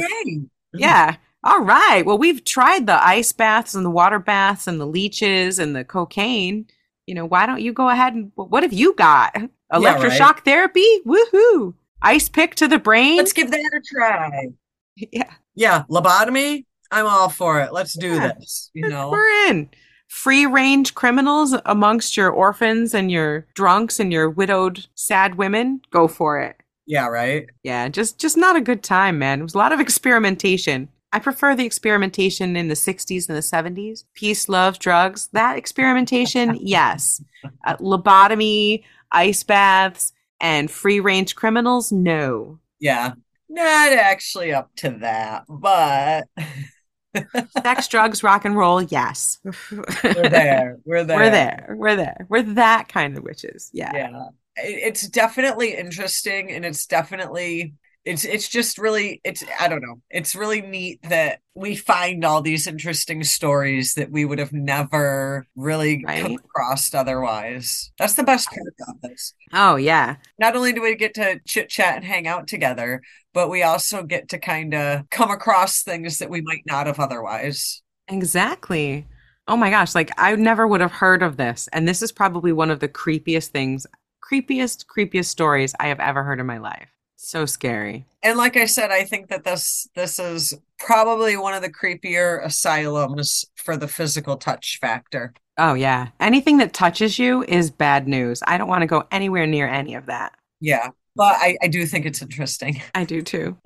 [0.74, 1.16] Yeah.
[1.44, 2.06] All right.
[2.06, 5.84] Well, we've tried the ice baths and the water baths and the leeches and the
[5.86, 6.68] cocaine.
[7.08, 9.36] You know, why don't you go ahead and what have you got?
[9.74, 10.86] Electroshock therapy?
[11.06, 11.74] Woohoo.
[12.02, 13.18] Ice pick to the brain?
[13.18, 14.48] Let's give that a try.
[14.96, 15.32] yeah.
[15.56, 16.66] Yeah, lobotomy.
[16.92, 17.72] I'm all for it.
[17.74, 18.34] Let's do Yeah.
[18.40, 18.70] this.
[18.74, 19.70] You know, We're in.
[20.08, 25.82] Free range criminals amongst your orphans and your drunks and your widowed sad women.
[25.92, 26.56] Go for it.
[26.88, 27.46] yeah, right.
[27.64, 29.40] Yeah, just just not a good time, man.
[29.40, 30.90] It was a lot of experimentation.
[31.12, 34.04] I prefer the experimentation in the 60s and the 70s.
[34.14, 35.30] Peace, love, drugs.
[35.34, 37.22] That experimentation, yes.
[37.66, 42.60] Uh, lobotomy, ice baths, and free range criminals, no.
[42.80, 43.14] Yeah,
[43.50, 46.28] not actually up to that, but
[47.64, 49.40] Sex, drugs, rock and roll, yes.
[49.44, 50.78] we're there.
[50.86, 51.18] We're there.
[51.18, 51.76] We're there.
[51.76, 52.26] We're there.
[52.30, 53.70] We're that kind of witches.
[53.74, 53.92] Yeah.
[53.94, 54.24] Yeah.
[54.58, 57.74] It's definitely interesting and it's definitely
[58.06, 60.02] it's it's just really it's I don't know.
[60.10, 65.46] It's really neat that we find all these interesting stories that we would have never
[65.56, 67.92] really come across otherwise.
[68.00, 69.34] That's the best part about this.
[69.52, 70.16] Oh, yeah.
[70.40, 73.02] Not only do we get to chit chat and hang out together,
[73.34, 77.00] but we also get to kind of come across things that we might not have
[77.00, 77.82] otherwise.
[78.08, 79.06] Exactly.
[79.48, 81.68] Oh my gosh, like I never would have heard of this.
[81.74, 83.86] And this is probably one of the creepiest things,
[84.24, 86.90] creepiest, creepiest stories I have ever heard in my life.
[87.22, 88.06] So scary.
[88.24, 92.44] And like I said, I think that this this is probably one of the creepier
[92.44, 95.34] asylums for the physical touch factor.
[95.58, 96.08] Oh, yeah.
[96.22, 98.42] Anything that touches you is bad news.
[98.48, 100.34] I don't want to go anywhere near any of that.
[100.62, 100.92] Yeah.
[101.18, 102.82] But I, I do think it's interesting.
[102.96, 103.58] I do too.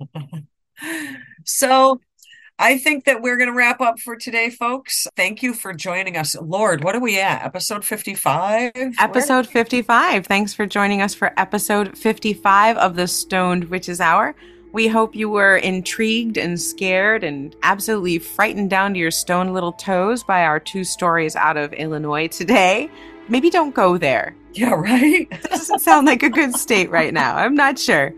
[1.44, 2.00] so
[2.58, 5.08] I think that we're going to wrap up for today, folks.
[5.16, 6.36] Thank you for joining us.
[6.40, 7.44] Lord, what are we at?
[7.44, 8.70] Episode 55?
[9.00, 10.26] Episode 55.
[10.26, 14.36] Thanks for joining us for episode 55 of the Stoned Witches Hour.
[14.72, 19.72] We hope you were intrigued and scared and absolutely frightened down to your stone little
[19.72, 22.88] toes by our two stories out of Illinois today.
[23.28, 24.36] Maybe don't go there.
[24.52, 25.28] Yeah, right?
[25.30, 27.36] That doesn't sound like a good state right now.
[27.36, 28.14] I'm not sure.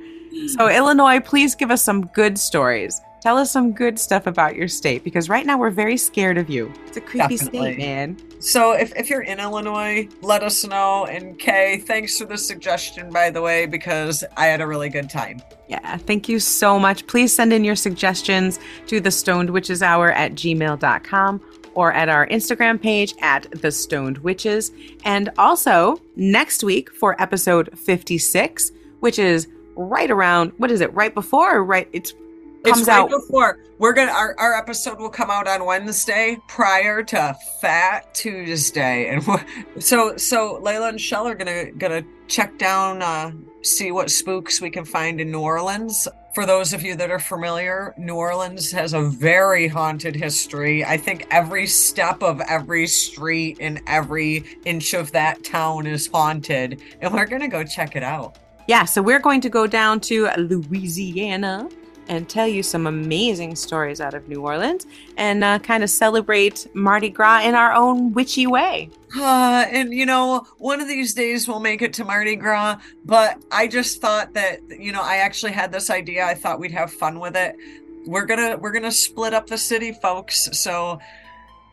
[0.48, 3.00] So, Illinois, please give us some good stories.
[3.26, 6.48] Tell us some good stuff about your state because right now we're very scared of
[6.48, 6.72] you.
[6.86, 7.74] It's a creepy Definitely.
[7.74, 8.16] state, man.
[8.38, 11.06] So if, if you're in Illinois, let us know.
[11.06, 15.10] And Kay, thanks for the suggestion, by the way, because I had a really good
[15.10, 15.42] time.
[15.66, 17.04] Yeah, thank you so much.
[17.08, 21.40] Please send in your suggestions to the stoned witches hour at gmail.com
[21.74, 24.70] or at our Instagram page at the stoned witches.
[25.04, 28.70] And also next week for episode 56,
[29.00, 32.14] which is right around what is it, right before or right it's
[32.66, 33.10] comes it's right out.
[33.10, 39.08] before we're gonna our, our episode will come out on wednesday prior to fat tuesday.
[39.08, 39.24] And
[39.78, 44.70] so so Laylla and Chelle are gonna gonna check down uh see what spooks we
[44.70, 46.08] can find in new orleans.
[46.34, 50.84] For those of you that are familiar new orleans has a very haunted history.
[50.84, 56.80] I think every step of every street and every inch of that town is haunted
[57.00, 58.38] and we're gonna go check it out.
[58.68, 61.68] Yeah, so we're going to go down to Louisiana
[62.08, 64.86] and tell you some amazing stories out of New Orleans
[65.16, 68.90] and uh, kind of celebrate Mardi Gras in our own witchy way.
[69.16, 73.42] Uh, and you know, one of these days we'll make it to Mardi Gras, but
[73.50, 76.24] I just thought that, you know, I actually had this idea.
[76.24, 77.56] I thought we'd have fun with it.
[78.06, 80.48] We're gonna we're gonna split up the city, folks.
[80.52, 81.00] So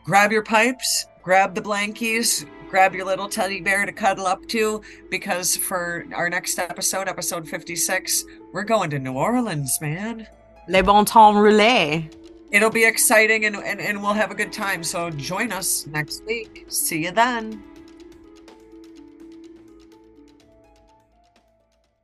[0.04, 4.82] grab your pipes, grab the blankies, grab your little teddy bear to cuddle up to,
[5.10, 10.26] because for our next episode, episode 56, we're going to New Orleans, man.
[10.68, 12.10] Les bon temps roulés.
[12.50, 14.84] It'll be exciting and, and, and we'll have a good time.
[14.84, 16.66] So join us next week.
[16.68, 17.62] See you then.